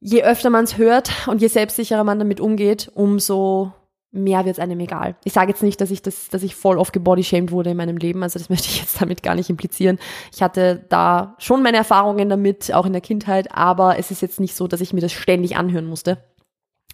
Je 0.00 0.22
öfter 0.22 0.50
man 0.50 0.64
es 0.64 0.76
hört 0.76 1.10
und 1.26 1.40
je 1.40 1.48
selbstsicherer 1.48 2.04
man 2.04 2.18
damit 2.18 2.40
umgeht, 2.40 2.90
umso 2.94 3.72
mehr 4.14 4.44
wird 4.44 4.56
es 4.56 4.58
einem 4.58 4.78
egal. 4.80 5.16
Ich 5.24 5.32
sage 5.32 5.50
jetzt 5.50 5.62
nicht, 5.62 5.80
dass 5.80 5.90
ich 5.90 6.00
das, 6.00 6.28
dass 6.28 6.42
ich 6.42 6.54
voll 6.54 6.78
oft 6.78 6.92
gebodyshamed 6.92 7.50
wurde 7.50 7.70
in 7.70 7.76
meinem 7.76 7.96
Leben, 7.96 8.22
also 8.22 8.38
das 8.38 8.48
möchte 8.50 8.68
ich 8.68 8.80
jetzt 8.80 9.00
damit 9.00 9.22
gar 9.22 9.34
nicht 9.34 9.50
implizieren. 9.50 9.98
Ich 10.32 10.42
hatte 10.42 10.84
da 10.88 11.34
schon 11.38 11.62
meine 11.62 11.76
Erfahrungen 11.76 12.28
damit, 12.28 12.72
auch 12.72 12.86
in 12.86 12.92
der 12.92 13.02
Kindheit, 13.02 13.52
aber 13.52 13.98
es 13.98 14.10
ist 14.10 14.22
jetzt 14.22 14.40
nicht 14.40 14.54
so, 14.54 14.68
dass 14.68 14.80
ich 14.80 14.92
mir 14.92 15.00
das 15.00 15.12
ständig 15.12 15.56
anhören 15.56 15.86
musste, 15.86 16.18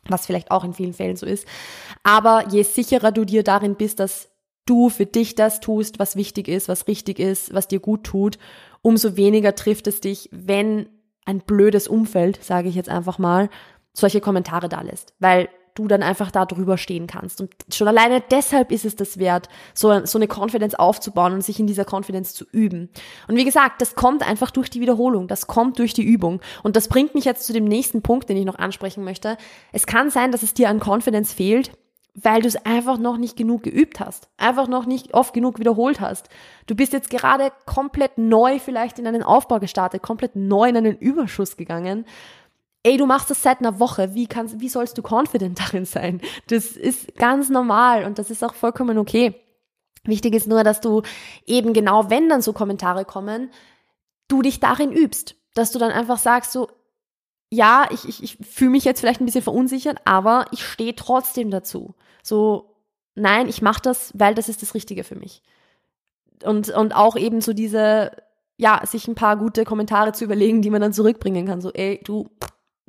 was 0.08 0.26
vielleicht 0.26 0.50
auch 0.50 0.64
in 0.64 0.72
vielen 0.72 0.94
Fällen 0.94 1.16
so 1.16 1.26
ist. 1.26 1.46
Aber 2.02 2.44
je 2.50 2.62
sicherer 2.62 3.12
du 3.12 3.24
dir 3.24 3.42
darin 3.42 3.76
bist, 3.76 4.00
dass 4.00 4.30
du 4.66 4.88
für 4.88 5.06
dich 5.06 5.34
das 5.34 5.60
tust, 5.60 5.98
was 5.98 6.16
wichtig 6.16 6.48
ist, 6.48 6.68
was 6.68 6.86
richtig 6.88 7.18
ist, 7.18 7.52
was 7.52 7.68
dir 7.68 7.80
gut 7.80 8.04
tut, 8.04 8.38
umso 8.82 9.16
weniger 9.16 9.54
trifft 9.54 9.86
es 9.86 10.00
dich, 10.00 10.28
wenn 10.32 10.88
ein 11.26 11.40
blödes 11.40 11.86
Umfeld, 11.86 12.42
sage 12.42 12.68
ich 12.68 12.74
jetzt 12.74 12.88
einfach 12.88 13.18
mal, 13.18 13.50
solche 13.92 14.20
Kommentare 14.20 14.68
da 14.68 14.80
lässt. 14.80 15.14
Weil 15.18 15.48
du 15.74 15.88
dann 15.88 16.02
einfach 16.02 16.30
da 16.30 16.46
drüber 16.46 16.78
stehen 16.78 17.06
kannst. 17.06 17.40
Und 17.40 17.52
schon 17.72 17.88
alleine 17.88 18.22
deshalb 18.30 18.72
ist 18.72 18.84
es 18.84 18.96
das 18.96 19.18
wert, 19.18 19.48
so, 19.74 20.04
so 20.04 20.18
eine 20.18 20.28
Confidence 20.28 20.74
aufzubauen 20.74 21.32
und 21.32 21.44
sich 21.44 21.60
in 21.60 21.66
dieser 21.66 21.86
Confidence 21.90 22.34
zu 22.34 22.44
üben. 22.52 22.90
Und 23.28 23.36
wie 23.36 23.44
gesagt, 23.44 23.80
das 23.80 23.94
kommt 23.94 24.26
einfach 24.26 24.50
durch 24.50 24.70
die 24.70 24.80
Wiederholung, 24.80 25.28
das 25.28 25.46
kommt 25.46 25.78
durch 25.78 25.94
die 25.94 26.04
Übung. 26.04 26.40
Und 26.62 26.76
das 26.76 26.88
bringt 26.88 27.14
mich 27.14 27.24
jetzt 27.24 27.46
zu 27.46 27.52
dem 27.52 27.64
nächsten 27.64 28.02
Punkt, 28.02 28.28
den 28.28 28.36
ich 28.36 28.44
noch 28.44 28.58
ansprechen 28.58 29.04
möchte. 29.04 29.36
Es 29.72 29.86
kann 29.86 30.10
sein, 30.10 30.32
dass 30.32 30.42
es 30.42 30.54
dir 30.54 30.68
an 30.68 30.80
Confidence 30.80 31.32
fehlt, 31.32 31.72
weil 32.14 32.42
du 32.42 32.48
es 32.48 32.56
einfach 32.66 32.98
noch 32.98 33.16
nicht 33.16 33.36
genug 33.36 33.62
geübt 33.62 34.00
hast, 34.00 34.28
einfach 34.36 34.68
noch 34.68 34.86
nicht 34.86 35.14
oft 35.14 35.32
genug 35.32 35.58
wiederholt 35.58 36.00
hast. 36.00 36.28
Du 36.66 36.74
bist 36.74 36.92
jetzt 36.92 37.10
gerade 37.10 37.52
komplett 37.66 38.18
neu 38.18 38.58
vielleicht 38.58 38.98
in 38.98 39.06
einen 39.06 39.22
Aufbau 39.22 39.58
gestartet, 39.60 40.02
komplett 40.02 40.36
neu 40.36 40.68
in 40.68 40.76
einen 40.76 40.96
Überschuss 40.96 41.56
gegangen. 41.56 42.04
Ey, 42.82 42.96
du 42.96 43.06
machst 43.06 43.30
das 43.30 43.42
seit 43.42 43.60
einer 43.60 43.78
Woche. 43.78 44.14
Wie 44.14 44.26
kannst, 44.26 44.60
wie 44.60 44.68
sollst 44.68 44.96
du 44.96 45.02
confident 45.02 45.58
darin 45.60 45.84
sein? 45.84 46.20
Das 46.48 46.72
ist 46.72 47.14
ganz 47.16 47.48
normal 47.48 48.04
und 48.04 48.18
das 48.18 48.30
ist 48.30 48.42
auch 48.42 48.54
vollkommen 48.54 48.98
okay. 48.98 49.34
Wichtig 50.04 50.34
ist 50.34 50.46
nur, 50.48 50.64
dass 50.64 50.80
du 50.80 51.02
eben 51.46 51.74
genau, 51.74 52.08
wenn 52.08 52.28
dann 52.28 52.40
so 52.40 52.54
Kommentare 52.54 53.04
kommen, 53.04 53.50
du 54.28 54.40
dich 54.40 54.60
darin 54.60 54.92
übst, 54.92 55.36
dass 55.54 55.72
du 55.72 55.78
dann 55.78 55.92
einfach 55.92 56.18
sagst 56.18 56.52
so, 56.52 56.68
ja, 57.50 57.86
ich, 57.90 58.08
ich, 58.08 58.22
ich 58.22 58.38
fühle 58.46 58.70
mich 58.70 58.84
jetzt 58.84 59.00
vielleicht 59.00 59.20
ein 59.20 59.26
bisschen 59.26 59.42
verunsichert, 59.42 59.98
aber 60.04 60.46
ich 60.52 60.64
stehe 60.64 60.94
trotzdem 60.94 61.50
dazu. 61.50 61.94
So, 62.22 62.76
nein, 63.14 63.48
ich 63.48 63.60
mache 63.60 63.82
das, 63.82 64.12
weil 64.14 64.34
das 64.34 64.48
ist 64.48 64.62
das 64.62 64.74
Richtige 64.74 65.04
für 65.04 65.16
mich. 65.16 65.42
Und, 66.44 66.70
und 66.70 66.94
auch 66.94 67.16
eben 67.16 67.40
so 67.40 67.52
diese, 67.52 68.12
ja, 68.56 68.80
sich 68.86 69.08
ein 69.08 69.16
paar 69.16 69.36
gute 69.36 69.64
Kommentare 69.64 70.12
zu 70.12 70.24
überlegen, 70.24 70.62
die 70.62 70.70
man 70.70 70.80
dann 70.80 70.92
zurückbringen 70.92 71.46
kann. 71.46 71.60
So, 71.60 71.72
ey, 71.72 72.00
du, 72.04 72.30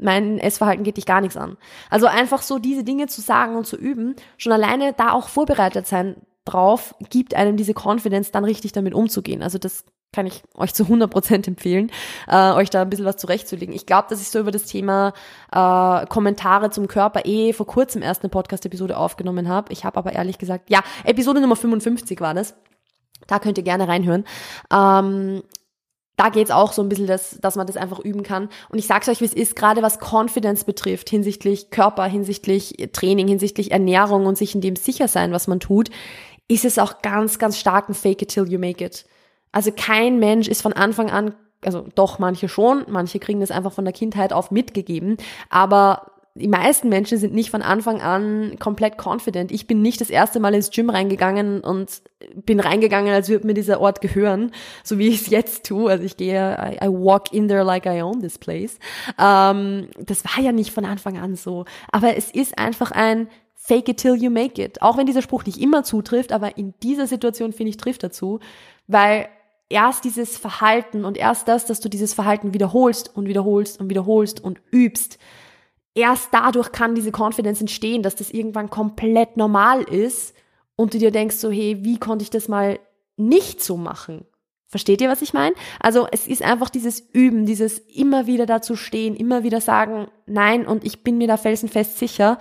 mein 0.01 0.39
Essverhalten 0.39 0.83
geht 0.83 0.97
dich 0.97 1.05
gar 1.05 1.21
nichts 1.21 1.37
an. 1.37 1.57
Also 1.89 2.07
einfach 2.07 2.41
so 2.41 2.59
diese 2.59 2.83
Dinge 2.83 3.07
zu 3.07 3.21
sagen 3.21 3.55
und 3.55 3.65
zu 3.65 3.77
üben, 3.77 4.15
schon 4.37 4.51
alleine 4.53 4.93
da 4.93 5.11
auch 5.13 5.29
vorbereitet 5.29 5.87
sein 5.87 6.15
drauf, 6.45 6.95
gibt 7.09 7.35
einem 7.35 7.55
diese 7.55 7.73
Confidence, 7.73 8.31
dann 8.31 8.45
richtig 8.45 8.71
damit 8.71 8.93
umzugehen. 8.93 9.43
Also 9.43 9.57
das 9.57 9.85
kann 10.13 10.25
ich 10.25 10.43
euch 10.55 10.73
zu 10.73 10.83
100% 10.83 11.47
empfehlen, 11.47 11.91
äh, 12.27 12.51
euch 12.51 12.69
da 12.69 12.81
ein 12.81 12.89
bisschen 12.89 13.05
was 13.05 13.17
zurechtzulegen. 13.17 13.73
Ich 13.73 13.85
glaube, 13.85 14.07
dass 14.09 14.21
ich 14.21 14.29
so 14.29 14.39
über 14.39 14.51
das 14.51 14.65
Thema 14.65 15.13
äh, 15.51 16.05
Kommentare 16.07 16.69
zum 16.69 16.87
Körper 16.87 17.25
eh 17.25 17.53
vor 17.53 17.67
kurzem 17.67 18.01
erst 18.01 18.23
eine 18.23 18.29
Podcast-Episode 18.29 18.97
aufgenommen 18.97 19.47
habe. 19.47 19.71
Ich 19.71 19.85
habe 19.85 19.97
aber 19.97 20.13
ehrlich 20.13 20.37
gesagt, 20.37 20.69
ja, 20.69 20.81
Episode 21.05 21.39
Nummer 21.39 21.55
55 21.55 22.19
war 22.19 22.33
das. 22.33 22.55
Da 23.27 23.39
könnt 23.39 23.57
ihr 23.57 23.63
gerne 23.63 23.87
reinhören. 23.87 24.25
Ähm, 24.73 25.43
da 26.21 26.29
geht's 26.29 26.51
auch 26.51 26.71
so 26.71 26.83
ein 26.83 26.89
bisschen, 26.89 27.07
dass, 27.07 27.39
dass 27.41 27.55
man 27.55 27.65
das 27.65 27.77
einfach 27.77 27.97
üben 27.97 28.21
kann. 28.21 28.49
Und 28.69 28.77
ich 28.77 28.85
sag's 28.85 29.09
euch, 29.09 29.21
wie 29.21 29.25
es 29.25 29.33
ist, 29.33 29.55
gerade 29.55 29.81
was 29.81 29.97
Confidence 29.97 30.65
betrifft, 30.65 31.09
hinsichtlich 31.09 31.71
Körper, 31.71 32.05
hinsichtlich 32.05 32.75
Training, 32.93 33.27
hinsichtlich 33.27 33.71
Ernährung 33.71 34.27
und 34.27 34.37
sich 34.37 34.53
in 34.53 34.61
dem 34.61 34.75
sicher 34.75 35.07
sein, 35.07 35.31
was 35.31 35.47
man 35.47 35.59
tut, 35.59 35.89
ist 36.47 36.63
es 36.63 36.77
auch 36.77 37.01
ganz, 37.01 37.39
ganz 37.39 37.57
stark 37.57 37.89
ein 37.89 37.95
Fake 37.95 38.21
it 38.21 38.29
till 38.29 38.47
you 38.47 38.59
make 38.59 38.85
it. 38.85 39.05
Also 39.51 39.71
kein 39.75 40.19
Mensch 40.19 40.47
ist 40.47 40.61
von 40.61 40.73
Anfang 40.73 41.09
an, 41.09 41.33
also 41.65 41.87
doch 41.95 42.19
manche 42.19 42.47
schon, 42.47 42.85
manche 42.87 43.17
kriegen 43.17 43.39
das 43.39 43.49
einfach 43.49 43.73
von 43.73 43.85
der 43.85 43.93
Kindheit 43.93 44.31
auf 44.31 44.51
mitgegeben, 44.51 45.17
aber 45.49 46.10
die 46.33 46.47
meisten 46.47 46.87
Menschen 46.87 47.17
sind 47.17 47.33
nicht 47.33 47.49
von 47.49 47.61
Anfang 47.61 48.01
an 48.01 48.55
komplett 48.57 48.97
confident. 48.97 49.51
Ich 49.51 49.67
bin 49.67 49.81
nicht 49.81 49.99
das 49.99 50.09
erste 50.09 50.39
Mal 50.39 50.53
ins 50.53 50.71
Gym 50.71 50.89
reingegangen 50.89 51.59
und 51.59 52.01
bin 52.35 52.61
reingegangen, 52.61 53.13
als 53.13 53.27
würde 53.27 53.45
mir 53.45 53.53
dieser 53.53 53.81
Ort 53.81 53.99
gehören, 53.99 54.51
so 54.83 54.97
wie 54.97 55.09
ich 55.09 55.21
es 55.21 55.29
jetzt 55.29 55.65
tue. 55.65 55.91
Also 55.91 56.05
ich 56.05 56.15
gehe, 56.15 56.57
I, 56.57 56.85
I, 56.85 56.87
walk 56.87 57.33
in 57.33 57.49
there 57.49 57.63
like 57.63 57.85
I 57.85 58.01
own 58.01 58.21
this 58.21 58.37
place. 58.37 58.79
Ähm, 59.19 59.89
das 59.99 60.23
war 60.23 60.41
ja 60.41 60.53
nicht 60.53 60.71
von 60.71 60.85
Anfang 60.85 61.17
an 61.17 61.35
so. 61.35 61.65
Aber 61.91 62.15
es 62.15 62.31
ist 62.31 62.57
einfach 62.57 62.91
ein 62.91 63.27
Fake 63.55 63.89
it 63.89 63.97
till 63.97 64.15
you 64.15 64.31
make 64.31 64.61
it. 64.61 64.81
Auch 64.81 64.97
wenn 64.97 65.05
dieser 65.05 65.21
Spruch 65.21 65.45
nicht 65.45 65.59
immer 65.59 65.83
zutrifft, 65.83 66.31
aber 66.31 66.57
in 66.57 66.73
dieser 66.81 67.07
Situation 67.07 67.51
finde 67.51 67.71
ich 67.71 67.77
trifft 67.77 68.03
dazu, 68.03 68.39
weil 68.87 69.27
erst 69.69 70.05
dieses 70.05 70.37
Verhalten 70.37 71.03
und 71.03 71.17
erst 71.17 71.47
das, 71.47 71.65
dass 71.65 71.79
du 71.81 71.89
dieses 71.89 72.13
Verhalten 72.13 72.53
wiederholst 72.53 73.15
und 73.15 73.27
wiederholst 73.27 73.79
und 73.79 73.89
wiederholst 73.89 74.43
und 74.43 74.61
übst, 74.71 75.19
erst 75.95 76.29
dadurch 76.31 76.71
kann 76.71 76.95
diese 76.95 77.11
Confidence 77.11 77.61
entstehen, 77.61 78.03
dass 78.03 78.15
das 78.15 78.31
irgendwann 78.31 78.69
komplett 78.69 79.37
normal 79.37 79.83
ist 79.83 80.35
und 80.75 80.93
du 80.93 80.97
dir 80.97 81.11
denkst 81.11 81.35
so, 81.35 81.51
hey, 81.51 81.83
wie 81.83 81.99
konnte 81.99 82.23
ich 82.23 82.29
das 82.29 82.47
mal 82.47 82.79
nicht 83.17 83.63
so 83.63 83.77
machen? 83.77 84.25
Versteht 84.67 85.01
ihr, 85.01 85.09
was 85.09 85.21
ich 85.21 85.33
meine? 85.33 85.53
Also 85.81 86.07
es 86.11 86.27
ist 86.27 86.41
einfach 86.41 86.69
dieses 86.69 87.01
Üben, 87.11 87.45
dieses 87.45 87.77
immer 87.79 88.25
wieder 88.25 88.45
dazu 88.45 88.77
stehen, 88.77 89.17
immer 89.17 89.43
wieder 89.43 89.59
sagen, 89.59 90.07
nein, 90.27 90.65
und 90.65 90.85
ich 90.85 91.03
bin 91.03 91.17
mir 91.17 91.27
da 91.27 91.35
felsenfest 91.35 91.99
sicher. 91.99 92.37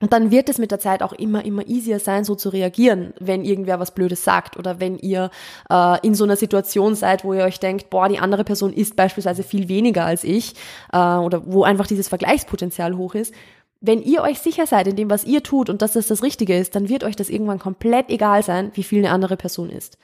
Und 0.00 0.12
dann 0.12 0.30
wird 0.30 0.48
es 0.48 0.58
mit 0.58 0.70
der 0.70 0.78
Zeit 0.78 1.02
auch 1.02 1.12
immer, 1.12 1.44
immer 1.44 1.66
easier 1.66 1.98
sein, 1.98 2.24
so 2.24 2.34
zu 2.34 2.50
reagieren, 2.50 3.12
wenn 3.18 3.44
irgendwer 3.44 3.80
was 3.80 3.92
Blödes 3.92 4.22
sagt 4.22 4.56
oder 4.56 4.78
wenn 4.78 4.96
ihr 4.98 5.30
äh, 5.70 6.06
in 6.06 6.14
so 6.14 6.24
einer 6.24 6.36
Situation 6.36 6.94
seid, 6.94 7.24
wo 7.24 7.34
ihr 7.34 7.44
euch 7.44 7.58
denkt, 7.58 7.90
boah, 7.90 8.08
die 8.08 8.18
andere 8.18 8.44
Person 8.44 8.72
ist 8.72 8.94
beispielsweise 8.94 9.42
viel 9.42 9.68
weniger 9.68 10.04
als 10.04 10.22
ich 10.22 10.54
äh, 10.92 10.98
oder 10.98 11.42
wo 11.46 11.64
einfach 11.64 11.86
dieses 11.86 12.08
Vergleichspotenzial 12.08 12.96
hoch 12.96 13.14
ist. 13.14 13.34
wenn 13.80 14.02
ihr 14.02 14.22
euch 14.22 14.40
sicher 14.40 14.66
seid 14.66 14.88
in 14.88 14.96
dem, 14.96 15.10
was 15.10 15.24
ihr 15.24 15.42
tut 15.42 15.70
und 15.70 15.82
dass 15.82 15.92
das 15.92 16.08
das 16.08 16.22
Richtige 16.22 16.56
ist, 16.56 16.74
dann 16.74 16.88
wird 16.88 17.04
euch 17.04 17.16
das 17.16 17.30
irgendwann 17.30 17.60
komplett 17.60 18.10
egal 18.10 18.42
sein, 18.42 18.72
wie 18.74 18.82
viel 18.82 18.98
eine 18.98 19.12
andere 19.12 19.36
Person 19.36 19.70
ist. 19.70 19.98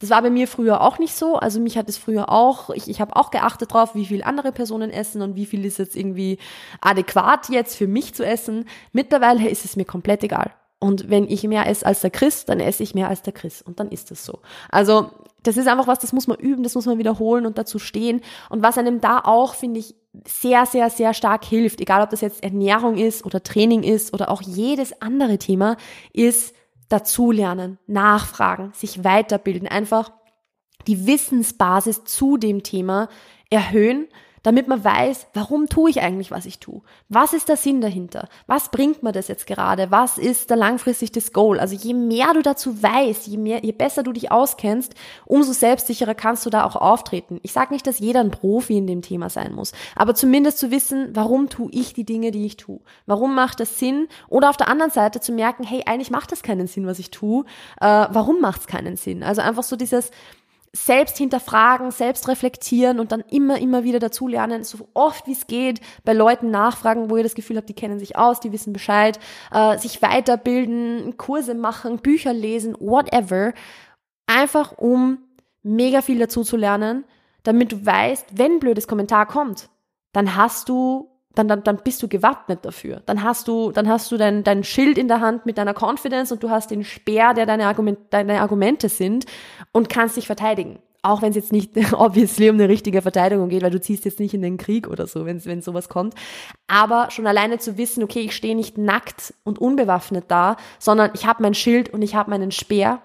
Das 0.00 0.10
war 0.10 0.22
bei 0.22 0.30
mir 0.30 0.46
früher 0.46 0.80
auch 0.80 0.98
nicht 0.98 1.14
so. 1.14 1.36
Also 1.36 1.58
mich 1.60 1.76
hat 1.76 1.88
es 1.88 1.98
früher 1.98 2.30
auch, 2.30 2.70
ich, 2.70 2.88
ich 2.88 3.00
habe 3.00 3.16
auch 3.16 3.30
geachtet 3.30 3.72
drauf, 3.72 3.94
wie 3.94 4.06
viel 4.06 4.22
andere 4.22 4.52
Personen 4.52 4.90
essen 4.90 5.22
und 5.22 5.34
wie 5.34 5.46
viel 5.46 5.64
ist 5.64 5.78
jetzt 5.78 5.96
irgendwie 5.96 6.38
adäquat 6.80 7.48
jetzt 7.48 7.76
für 7.76 7.88
mich 7.88 8.14
zu 8.14 8.24
essen. 8.24 8.66
Mittlerweile 8.92 9.48
ist 9.48 9.64
es 9.64 9.74
mir 9.74 9.84
komplett 9.84 10.22
egal. 10.22 10.52
Und 10.80 11.10
wenn 11.10 11.28
ich 11.28 11.42
mehr 11.42 11.66
esse 11.66 11.84
als 11.84 12.00
der 12.00 12.10
Chris, 12.10 12.44
dann 12.44 12.60
esse 12.60 12.84
ich 12.84 12.94
mehr 12.94 13.08
als 13.08 13.22
der 13.22 13.32
Chris. 13.32 13.62
Und 13.62 13.80
dann 13.80 13.88
ist 13.90 14.12
es 14.12 14.24
so. 14.24 14.38
Also, 14.70 15.10
das 15.42 15.56
ist 15.56 15.66
einfach 15.66 15.88
was, 15.88 15.98
das 15.98 16.12
muss 16.12 16.28
man 16.28 16.38
üben, 16.38 16.62
das 16.62 16.76
muss 16.76 16.86
man 16.86 16.98
wiederholen 16.98 17.46
und 17.46 17.58
dazu 17.58 17.80
stehen. 17.80 18.20
Und 18.48 18.62
was 18.62 18.78
einem 18.78 19.00
da 19.00 19.20
auch, 19.24 19.54
finde 19.54 19.80
ich, 19.80 19.96
sehr, 20.26 20.66
sehr, 20.66 20.90
sehr 20.90 21.14
stark 21.14 21.44
hilft, 21.44 21.80
egal 21.80 22.02
ob 22.02 22.10
das 22.10 22.20
jetzt 22.20 22.42
Ernährung 22.42 22.96
ist 22.96 23.24
oder 23.24 23.42
Training 23.42 23.82
ist 23.82 24.14
oder 24.14 24.30
auch 24.30 24.42
jedes 24.42 25.00
andere 25.02 25.38
Thema, 25.38 25.76
ist 26.12 26.54
dazulernen, 26.88 27.78
nachfragen, 27.86 28.72
sich 28.74 29.04
weiterbilden, 29.04 29.68
einfach 29.68 30.10
die 30.86 31.06
Wissensbasis 31.06 32.04
zu 32.04 32.36
dem 32.36 32.62
Thema 32.62 33.08
erhöhen 33.50 34.08
damit 34.48 34.66
man 34.66 34.82
weiß, 34.82 35.26
warum 35.34 35.68
tue 35.68 35.90
ich 35.90 36.00
eigentlich, 36.00 36.30
was 36.30 36.46
ich 36.46 36.58
tue? 36.58 36.80
Was 37.10 37.34
ist 37.34 37.50
der 37.50 37.58
Sinn 37.58 37.82
dahinter? 37.82 38.30
Was 38.46 38.70
bringt 38.70 39.02
mir 39.02 39.12
das 39.12 39.28
jetzt 39.28 39.46
gerade? 39.46 39.90
Was 39.90 40.16
ist 40.16 40.48
der 40.48 40.56
langfristig 40.56 41.12
das 41.12 41.34
Goal? 41.34 41.60
Also 41.60 41.76
je 41.76 41.92
mehr 41.92 42.32
du 42.32 42.40
dazu 42.40 42.82
weißt, 42.82 43.26
je 43.26 43.36
mehr, 43.36 43.62
je 43.62 43.72
besser 43.72 44.02
du 44.02 44.10
dich 44.10 44.32
auskennst, 44.32 44.94
umso 45.26 45.52
selbstsicherer 45.52 46.14
kannst 46.14 46.46
du 46.46 46.50
da 46.50 46.64
auch 46.64 46.76
auftreten. 46.76 47.40
Ich 47.42 47.52
sage 47.52 47.74
nicht, 47.74 47.86
dass 47.86 47.98
jeder 47.98 48.20
ein 48.20 48.30
Profi 48.30 48.78
in 48.78 48.86
dem 48.86 49.02
Thema 49.02 49.28
sein 49.28 49.52
muss, 49.52 49.72
aber 49.94 50.14
zumindest 50.14 50.56
zu 50.56 50.70
wissen, 50.70 51.10
warum 51.12 51.50
tue 51.50 51.70
ich 51.70 51.92
die 51.92 52.04
Dinge, 52.04 52.30
die 52.30 52.46
ich 52.46 52.56
tue? 52.56 52.80
Warum 53.04 53.34
macht 53.34 53.60
das 53.60 53.78
Sinn? 53.78 54.08
Oder 54.28 54.48
auf 54.48 54.56
der 54.56 54.68
anderen 54.68 54.90
Seite 54.90 55.20
zu 55.20 55.32
merken, 55.32 55.62
hey, 55.62 55.82
eigentlich 55.84 56.10
macht 56.10 56.32
das 56.32 56.42
keinen 56.42 56.68
Sinn, 56.68 56.86
was 56.86 56.98
ich 56.98 57.10
tue. 57.10 57.44
Äh, 57.82 58.06
warum 58.10 58.40
macht 58.40 58.62
es 58.62 58.66
keinen 58.66 58.96
Sinn? 58.96 59.22
Also 59.22 59.42
einfach 59.42 59.62
so 59.62 59.76
dieses 59.76 60.10
selbst 60.72 61.16
hinterfragen, 61.18 61.90
selbst 61.90 62.28
reflektieren 62.28 63.00
und 63.00 63.12
dann 63.12 63.20
immer, 63.30 63.58
immer 63.58 63.84
wieder 63.84 63.98
dazulernen, 63.98 64.64
so 64.64 64.88
oft 64.94 65.26
wie 65.26 65.32
es 65.32 65.46
geht, 65.46 65.80
bei 66.04 66.12
Leuten 66.12 66.50
nachfragen, 66.50 67.10
wo 67.10 67.16
ihr 67.16 67.22
das 67.22 67.34
Gefühl 67.34 67.56
habt, 67.56 67.68
die 67.68 67.74
kennen 67.74 67.98
sich 67.98 68.16
aus, 68.16 68.40
die 68.40 68.52
wissen 68.52 68.72
Bescheid, 68.72 69.18
äh, 69.52 69.78
sich 69.78 70.02
weiterbilden, 70.02 71.16
Kurse 71.16 71.54
machen, 71.54 71.98
Bücher 71.98 72.32
lesen, 72.32 72.76
whatever, 72.78 73.52
einfach 74.26 74.72
um 74.76 75.18
mega 75.62 76.02
viel 76.02 76.18
dazu 76.18 76.44
zu 76.44 76.56
lernen, 76.56 77.04
damit 77.42 77.72
du 77.72 77.84
weißt, 77.84 78.26
wenn 78.38 78.60
blödes 78.60 78.86
Kommentar 78.86 79.26
kommt, 79.26 79.68
dann 80.12 80.36
hast 80.36 80.68
du 80.68 81.10
dann, 81.38 81.48
dann, 81.48 81.62
dann 81.62 81.78
bist 81.78 82.02
du 82.02 82.08
gewappnet 82.08 82.64
dafür. 82.64 83.02
Dann 83.06 83.22
hast 83.22 83.46
du, 83.48 83.70
dann 83.70 83.88
hast 83.88 84.10
du 84.10 84.16
dein, 84.16 84.42
dein 84.42 84.64
Schild 84.64 84.98
in 84.98 85.08
der 85.08 85.20
Hand 85.20 85.46
mit 85.46 85.56
deiner 85.56 85.74
Confidence 85.74 86.32
und 86.32 86.42
du 86.42 86.50
hast 86.50 86.70
den 86.70 86.84
Speer, 86.84 87.32
der 87.32 87.46
deine, 87.46 87.66
Argument, 87.66 87.98
deine 88.10 88.40
Argumente 88.40 88.88
sind 88.88 89.26
und 89.72 89.88
kannst 89.88 90.16
dich 90.16 90.26
verteidigen. 90.26 90.80
Auch 91.02 91.22
wenn 91.22 91.30
es 91.30 91.36
jetzt 91.36 91.52
nicht 91.52 91.76
obviously 91.92 92.50
um 92.50 92.56
eine 92.56 92.68
richtige 92.68 93.02
Verteidigung 93.02 93.48
geht, 93.48 93.62
weil 93.62 93.70
du 93.70 93.80
ziehst 93.80 94.04
jetzt 94.04 94.18
nicht 94.18 94.34
in 94.34 94.42
den 94.42 94.56
Krieg 94.56 94.88
oder 94.88 95.06
so, 95.06 95.26
wenn, 95.26 95.44
wenn 95.44 95.62
sowas 95.62 95.88
kommt. 95.88 96.14
Aber 96.66 97.10
schon 97.10 97.26
alleine 97.26 97.58
zu 97.58 97.78
wissen, 97.78 98.02
okay, 98.02 98.20
ich 98.20 98.34
stehe 98.34 98.56
nicht 98.56 98.76
nackt 98.76 99.32
und 99.44 99.60
unbewaffnet 99.60 100.24
da, 100.28 100.56
sondern 100.80 101.12
ich 101.14 101.24
habe 101.24 101.42
mein 101.42 101.54
Schild 101.54 101.92
und 101.92 102.02
ich 102.02 102.16
habe 102.16 102.30
meinen 102.30 102.50
Speer 102.50 103.00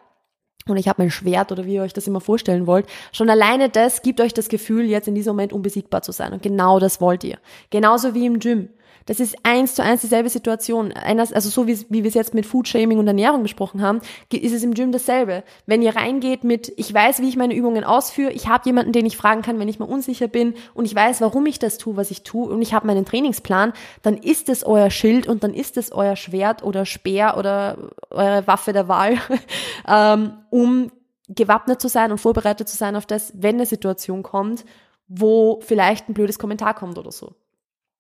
und 0.67 0.77
ich 0.77 0.87
habe 0.87 1.01
mein 1.01 1.11
Schwert 1.11 1.51
oder 1.51 1.65
wie 1.65 1.75
ihr 1.75 1.81
euch 1.81 1.93
das 1.93 2.07
immer 2.07 2.21
vorstellen 2.21 2.67
wollt. 2.67 2.87
Schon 3.11 3.29
alleine 3.29 3.69
das 3.69 4.01
gibt 4.01 4.21
euch 4.21 4.33
das 4.33 4.49
Gefühl, 4.49 4.85
jetzt 4.85 5.07
in 5.07 5.15
diesem 5.15 5.31
Moment 5.35 5.53
unbesiegbar 5.53 6.01
zu 6.01 6.11
sein. 6.11 6.33
Und 6.33 6.41
genau 6.41 6.79
das 6.79 7.01
wollt 7.01 7.23
ihr. 7.23 7.37
Genauso 7.69 8.13
wie 8.13 8.25
im 8.25 8.39
Gym. 8.39 8.69
Das 9.05 9.19
ist 9.19 9.35
eins 9.43 9.75
zu 9.75 9.83
eins 9.83 10.01
dieselbe 10.01 10.29
Situation. 10.29 10.91
Also 10.91 11.49
so 11.49 11.67
wie, 11.67 11.79
wie 11.89 12.03
wir 12.03 12.07
es 12.07 12.13
jetzt 12.13 12.33
mit 12.33 12.45
Foodshaming 12.45 12.99
und 12.99 13.07
Ernährung 13.07 13.43
besprochen 13.43 13.81
haben, 13.81 14.01
ist 14.31 14.53
es 14.53 14.63
im 14.63 14.73
Gym 14.73 14.91
dasselbe. 14.91 15.43
Wenn 15.65 15.81
ihr 15.81 15.95
reingeht 15.95 16.43
mit, 16.43 16.71
ich 16.77 16.93
weiß, 16.93 17.21
wie 17.21 17.29
ich 17.29 17.35
meine 17.35 17.55
Übungen 17.55 17.83
ausführe, 17.83 18.31
ich 18.31 18.47
habe 18.47 18.63
jemanden, 18.65 18.91
den 18.91 19.05
ich 19.05 19.17
fragen 19.17 19.41
kann, 19.41 19.59
wenn 19.59 19.67
ich 19.67 19.79
mal 19.79 19.85
unsicher 19.85 20.27
bin 20.27 20.55
und 20.73 20.85
ich 20.85 20.95
weiß, 20.95 21.21
warum 21.21 21.45
ich 21.45 21.59
das 21.59 21.77
tue, 21.77 21.97
was 21.97 22.11
ich 22.11 22.23
tue 22.23 22.49
und 22.49 22.61
ich 22.61 22.73
habe 22.73 22.87
meinen 22.87 23.05
Trainingsplan, 23.05 23.73
dann 24.01 24.17
ist 24.17 24.49
es 24.49 24.63
euer 24.63 24.89
Schild 24.89 25.27
und 25.27 25.43
dann 25.43 25.53
ist 25.53 25.77
es 25.77 25.91
euer 25.91 26.15
Schwert 26.15 26.63
oder 26.63 26.85
Speer 26.85 27.35
oder 27.37 27.89
eure 28.09 28.47
Waffe 28.47 28.73
der 28.73 28.87
Wahl, 28.87 29.17
ähm, 29.87 30.33
um 30.49 30.91
gewappnet 31.29 31.81
zu 31.81 31.87
sein 31.87 32.11
und 32.11 32.17
vorbereitet 32.19 32.67
zu 32.67 32.77
sein 32.77 32.95
auf 32.95 33.05
das, 33.05 33.33
wenn 33.35 33.55
eine 33.55 33.65
Situation 33.65 34.23
kommt, 34.23 34.65
wo 35.07 35.59
vielleicht 35.61 36.09
ein 36.09 36.13
blödes 36.13 36.39
Kommentar 36.39 36.73
kommt 36.73 36.97
oder 36.97 37.11
so. 37.11 37.33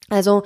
Also 0.09 0.43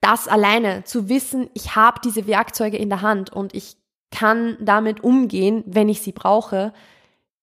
das 0.00 0.28
alleine 0.28 0.84
zu 0.84 1.08
wissen, 1.08 1.50
ich 1.54 1.74
habe 1.76 2.00
diese 2.02 2.26
Werkzeuge 2.26 2.76
in 2.76 2.88
der 2.88 3.02
Hand 3.02 3.32
und 3.32 3.54
ich 3.54 3.76
kann 4.10 4.56
damit 4.60 5.02
umgehen, 5.02 5.64
wenn 5.66 5.88
ich 5.88 6.00
sie 6.00 6.12
brauche, 6.12 6.72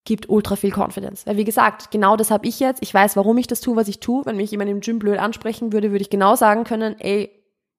gibt 0.05 0.29
ultra 0.29 0.55
viel 0.55 0.71
Confidence. 0.71 1.25
Weil 1.25 1.37
wie 1.37 1.43
gesagt, 1.43 1.91
genau 1.91 2.15
das 2.15 2.31
habe 2.31 2.47
ich 2.47 2.59
jetzt. 2.59 2.81
Ich 2.81 2.93
weiß, 2.93 3.15
warum 3.15 3.37
ich 3.37 3.47
das 3.47 3.59
tue, 3.59 3.75
was 3.75 3.87
ich 3.87 3.99
tue. 3.99 4.25
Wenn 4.25 4.37
mich 4.37 4.51
jemand 4.51 4.69
im 4.69 4.79
Gym 4.79 4.99
blöd 4.99 5.19
ansprechen 5.19 5.73
würde, 5.73 5.91
würde 5.91 6.03
ich 6.03 6.09
genau 6.09 6.35
sagen 6.35 6.63
können, 6.63 6.95
ey, 6.99 7.31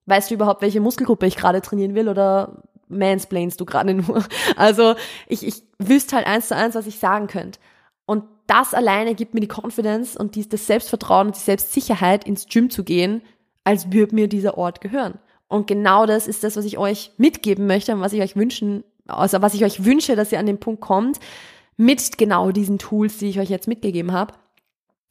weißt 0.05 0.29
du 0.29 0.35
überhaupt, 0.35 0.61
welche 0.61 0.81
Muskelgruppe 0.81 1.25
ich 1.25 1.37
gerade 1.37 1.61
trainieren 1.61 1.95
will 1.95 2.09
oder 2.09 2.63
mansplainst 2.89 3.59
du 3.59 3.65
gerade 3.65 3.93
nur? 3.93 4.23
Also 4.55 4.95
ich, 5.27 5.45
ich 5.45 5.63
wüsste 5.79 6.17
halt 6.17 6.27
eins 6.27 6.49
zu 6.49 6.55
eins, 6.55 6.75
was 6.75 6.87
ich 6.87 6.99
sagen 6.99 7.27
könnte. 7.27 7.59
Und 8.05 8.23
das 8.45 8.73
alleine 8.73 9.15
gibt 9.15 9.33
mir 9.33 9.41
die 9.41 9.49
Confidence 9.51 10.15
und 10.15 10.35
die, 10.35 10.47
das 10.47 10.67
Selbstvertrauen 10.67 11.27
und 11.27 11.35
die 11.35 11.41
Selbstsicherheit, 11.41 12.25
ins 12.25 12.45
Gym 12.47 12.69
zu 12.69 12.83
gehen, 12.83 13.21
als 13.67 13.91
würde 13.91 14.15
mir 14.15 14.29
dieser 14.29 14.57
Ort 14.57 14.79
gehören. 14.79 15.19
Und 15.49 15.67
genau 15.67 16.05
das 16.05 16.25
ist 16.25 16.45
das, 16.45 16.55
was 16.55 16.63
ich 16.63 16.77
euch 16.77 17.11
mitgeben 17.17 17.67
möchte 17.67 17.93
und 17.93 17.99
was 17.99 18.13
ich 18.13 18.21
euch 18.21 18.37
wünschen, 18.37 18.85
also 19.07 19.41
was 19.41 19.53
ich 19.55 19.65
euch 19.65 19.83
wünsche, 19.83 20.15
dass 20.15 20.31
ihr 20.31 20.39
an 20.39 20.45
den 20.45 20.57
Punkt 20.57 20.79
kommt, 20.79 21.19
mit 21.75 22.17
genau 22.17 22.51
diesen 22.51 22.79
Tools, 22.79 23.17
die 23.17 23.27
ich 23.27 23.41
euch 23.41 23.49
jetzt 23.49 23.67
mitgegeben 23.67 24.13
habe. 24.13 24.35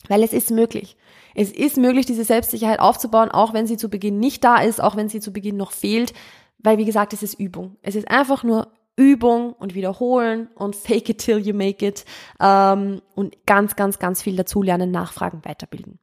Weil 0.08 0.22
es 0.22 0.32
ist 0.32 0.50
möglich. 0.50 0.96
Es 1.34 1.52
ist 1.52 1.76
möglich, 1.76 2.06
diese 2.06 2.24
Selbstsicherheit 2.24 2.80
aufzubauen, 2.80 3.30
auch 3.30 3.52
wenn 3.52 3.66
sie 3.66 3.76
zu 3.76 3.90
Beginn 3.90 4.20
nicht 4.20 4.42
da 4.42 4.56
ist, 4.56 4.82
auch 4.82 4.96
wenn 4.96 5.10
sie 5.10 5.20
zu 5.20 5.34
Beginn 5.34 5.58
noch 5.58 5.72
fehlt. 5.72 6.14
Weil, 6.56 6.78
wie 6.78 6.86
gesagt, 6.86 7.12
es 7.12 7.22
ist 7.22 7.38
Übung. 7.38 7.76
Es 7.82 7.94
ist 7.94 8.10
einfach 8.10 8.42
nur 8.42 8.68
Übung 8.96 9.52
und 9.52 9.74
wiederholen 9.74 10.48
und 10.54 10.74
fake 10.76 11.10
it 11.10 11.18
till 11.18 11.36
you 11.36 11.52
make 11.52 11.86
it 11.86 12.06
ähm, 12.40 13.02
und 13.14 13.36
ganz, 13.44 13.76
ganz, 13.76 13.98
ganz 13.98 14.22
viel 14.22 14.34
dazulernen, 14.34 14.90
nachfragen, 14.90 15.44
weiterbilden. 15.44 15.98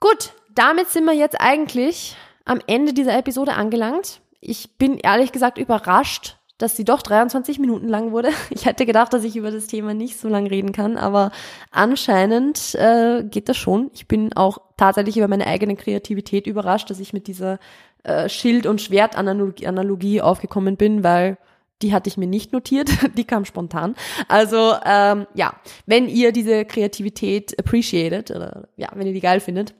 Gut, 0.00 0.34
damit 0.58 0.88
sind 0.88 1.04
wir 1.04 1.14
jetzt 1.14 1.40
eigentlich 1.40 2.16
am 2.44 2.60
Ende 2.66 2.92
dieser 2.92 3.16
Episode 3.16 3.54
angelangt. 3.54 4.20
Ich 4.40 4.76
bin 4.76 4.98
ehrlich 4.98 5.30
gesagt 5.30 5.56
überrascht, 5.56 6.36
dass 6.58 6.76
sie 6.76 6.84
doch 6.84 7.00
23 7.00 7.60
Minuten 7.60 7.88
lang 7.88 8.10
wurde. 8.10 8.30
Ich 8.50 8.66
hätte 8.66 8.84
gedacht, 8.84 9.12
dass 9.12 9.22
ich 9.22 9.36
über 9.36 9.52
das 9.52 9.68
Thema 9.68 9.94
nicht 9.94 10.18
so 10.18 10.28
lang 10.28 10.48
reden 10.48 10.72
kann, 10.72 10.96
aber 10.96 11.30
anscheinend 11.70 12.74
äh, 12.74 13.22
geht 13.22 13.48
das 13.48 13.56
schon. 13.56 13.90
Ich 13.94 14.08
bin 14.08 14.32
auch 14.32 14.58
tatsächlich 14.76 15.16
über 15.16 15.28
meine 15.28 15.46
eigene 15.46 15.76
Kreativität 15.76 16.48
überrascht, 16.48 16.90
dass 16.90 16.98
ich 16.98 17.12
mit 17.12 17.28
dieser 17.28 17.60
äh, 18.02 18.28
Schild- 18.28 18.66
und 18.66 18.80
Schwert-Analogie 18.80 20.20
aufgekommen 20.20 20.76
bin, 20.76 21.04
weil 21.04 21.38
die 21.82 21.92
hatte 21.92 22.08
ich 22.08 22.16
mir 22.16 22.26
nicht 22.26 22.52
notiert, 22.52 22.90
die 23.16 23.24
kam 23.24 23.44
spontan. 23.44 23.94
Also 24.26 24.74
ähm, 24.84 25.28
ja, 25.34 25.54
wenn 25.86 26.08
ihr 26.08 26.32
diese 26.32 26.64
Kreativität 26.64 27.56
appreciated 27.60 28.32
oder 28.32 28.66
ja, 28.76 28.88
wenn 28.94 29.06
ihr 29.06 29.12
die 29.12 29.20
geil 29.20 29.38
findet, 29.38 29.74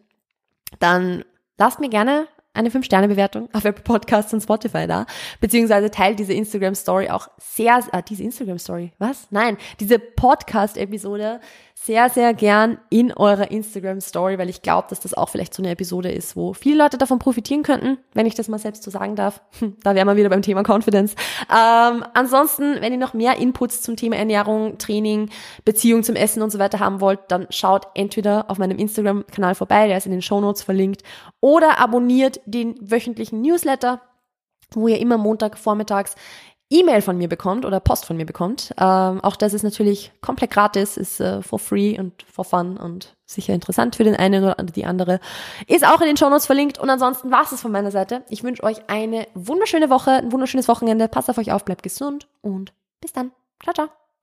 dann 0.79 1.25
lasst 1.59 1.81
mir 1.81 1.89
gerne 1.89 2.29
eine 2.55 2.71
5-Sterne-Bewertung 2.71 3.49
auf 3.53 3.65
Apple 3.65 3.83
Podcasts 3.85 4.33
und 4.33 4.41
Spotify 4.41 4.87
da, 4.87 5.07
beziehungsweise 5.41 5.91
teilt 5.91 6.19
diese 6.19 6.33
Instagram-Story 6.33 7.11
auch 7.11 7.29
sehr, 7.39 7.81
äh, 7.93 8.03
diese 8.03 8.23
Instagram-Story, 8.23 8.93
was? 8.99 9.29
Nein, 9.31 9.57
diese 9.81 9.99
Podcast-Episode 9.99 11.41
sehr, 11.85 12.11
sehr 12.11 12.35
gern 12.35 12.79
in 12.91 13.13
eurer 13.13 13.51
Instagram 13.51 14.01
Story, 14.01 14.37
weil 14.39 14.49
ich 14.49 14.63
glaube, 14.63 14.89
dass 14.91 15.01
das 15.01 15.15
auch 15.15 15.29
vielleicht 15.29 15.55
so 15.55 15.63
eine 15.63 15.71
Episode 15.71 16.11
ist, 16.11 16.37
wo 16.37 16.53
viele 16.53 16.77
Leute 16.77 16.99
davon 16.99 17.19
profitieren 17.19 17.63
könnten, 17.63 17.99
wenn 18.15 18.27
ich 18.27 18.35
das 18.35 18.49
mal 18.49 18.59
selbst 18.59 18.83
so 18.83 18.91
sagen 18.91 19.15
darf. 19.17 19.41
Hm, 19.61 19.77
da 19.83 19.95
wären 19.95 20.07
wir 20.07 20.17
wieder 20.17 20.29
beim 20.29 20.43
Thema 20.43 20.65
Confidence. 20.69 21.15
Ähm, 21.51 22.05
ansonsten, 22.15 22.81
wenn 22.81 22.93
ihr 22.93 22.99
noch 22.99 23.15
mehr 23.15 23.39
Inputs 23.39 23.81
zum 23.81 23.97
Thema 23.97 24.17
Ernährung, 24.17 24.79
Training, 24.79 25.31
Beziehung 25.65 26.03
zum 26.03 26.17
Essen 26.17 26.43
und 26.43 26.51
so 26.51 26.59
weiter 26.59 26.81
haben 26.81 27.01
wollt, 27.01 27.21
dann 27.29 27.47
schaut 27.51 27.87
entweder 27.95 28.51
auf 28.51 28.59
meinem 28.59 28.77
Instagram-Kanal 28.77 29.55
vorbei, 29.55 29.87
der 29.87 29.99
ist 29.99 30.07
in 30.07 30.13
den 30.13 30.23
Show 30.23 30.41
Notes 30.41 30.63
verlinkt, 30.63 31.03
oder 31.41 31.79
abonniert 31.79 32.41
den 32.51 32.77
wöchentlichen 32.81 33.41
Newsletter 33.43 34.01
wo 34.73 34.89
ihr 34.89 34.99
immer 34.99 35.19
Montag 35.19 35.59
vormittags 35.59 36.15
E-Mail 36.71 37.01
von 37.01 37.17
mir 37.17 37.29
bekommt 37.29 37.65
oder 37.65 37.81
Post 37.81 38.05
von 38.05 38.19
mir 38.19 38.27
bekommt. 38.27 38.75
Ähm, 38.77 39.23
auch 39.23 39.37
das 39.37 39.55
ist 39.55 39.63
natürlich 39.63 40.13
komplett 40.21 40.51
gratis, 40.51 40.99
ist 40.99 41.19
äh, 41.19 41.41
for 41.41 41.59
free 41.59 41.99
und 41.99 42.25
for 42.31 42.45
fun 42.45 42.77
und 42.77 43.17
sicher 43.25 43.55
interessant 43.55 43.97
für 43.97 44.05
den 44.05 44.15
einen 44.15 44.45
oder 44.45 44.55
die 44.65 44.85
andere. 44.85 45.19
Ist 45.67 45.87
auch 45.87 46.03
in 46.03 46.09
den 46.09 46.19
Show 46.19 46.29
Notes 46.29 46.45
verlinkt. 46.45 46.79
Und 46.79 46.91
ansonsten 46.91 47.31
war 47.31 47.51
es 47.51 47.59
von 47.59 47.73
meiner 47.73 47.91
Seite. 47.91 48.23
Ich 48.29 48.43
wünsche 48.45 48.65
euch 48.65 48.91
eine 48.91 49.27
wunderschöne 49.33 49.89
Woche, 49.89 50.11
ein 50.11 50.31
wunderschönes 50.31 50.69
Wochenende. 50.69 51.09
Passt 51.09 51.31
auf 51.31 51.39
euch 51.39 51.53
auf, 51.53 51.65
bleibt 51.65 51.83
gesund 51.83 52.29
und 52.43 52.75
bis 53.01 53.15
dann. 53.15 53.33
Ciao, 53.63 53.73
ciao. 53.73 54.08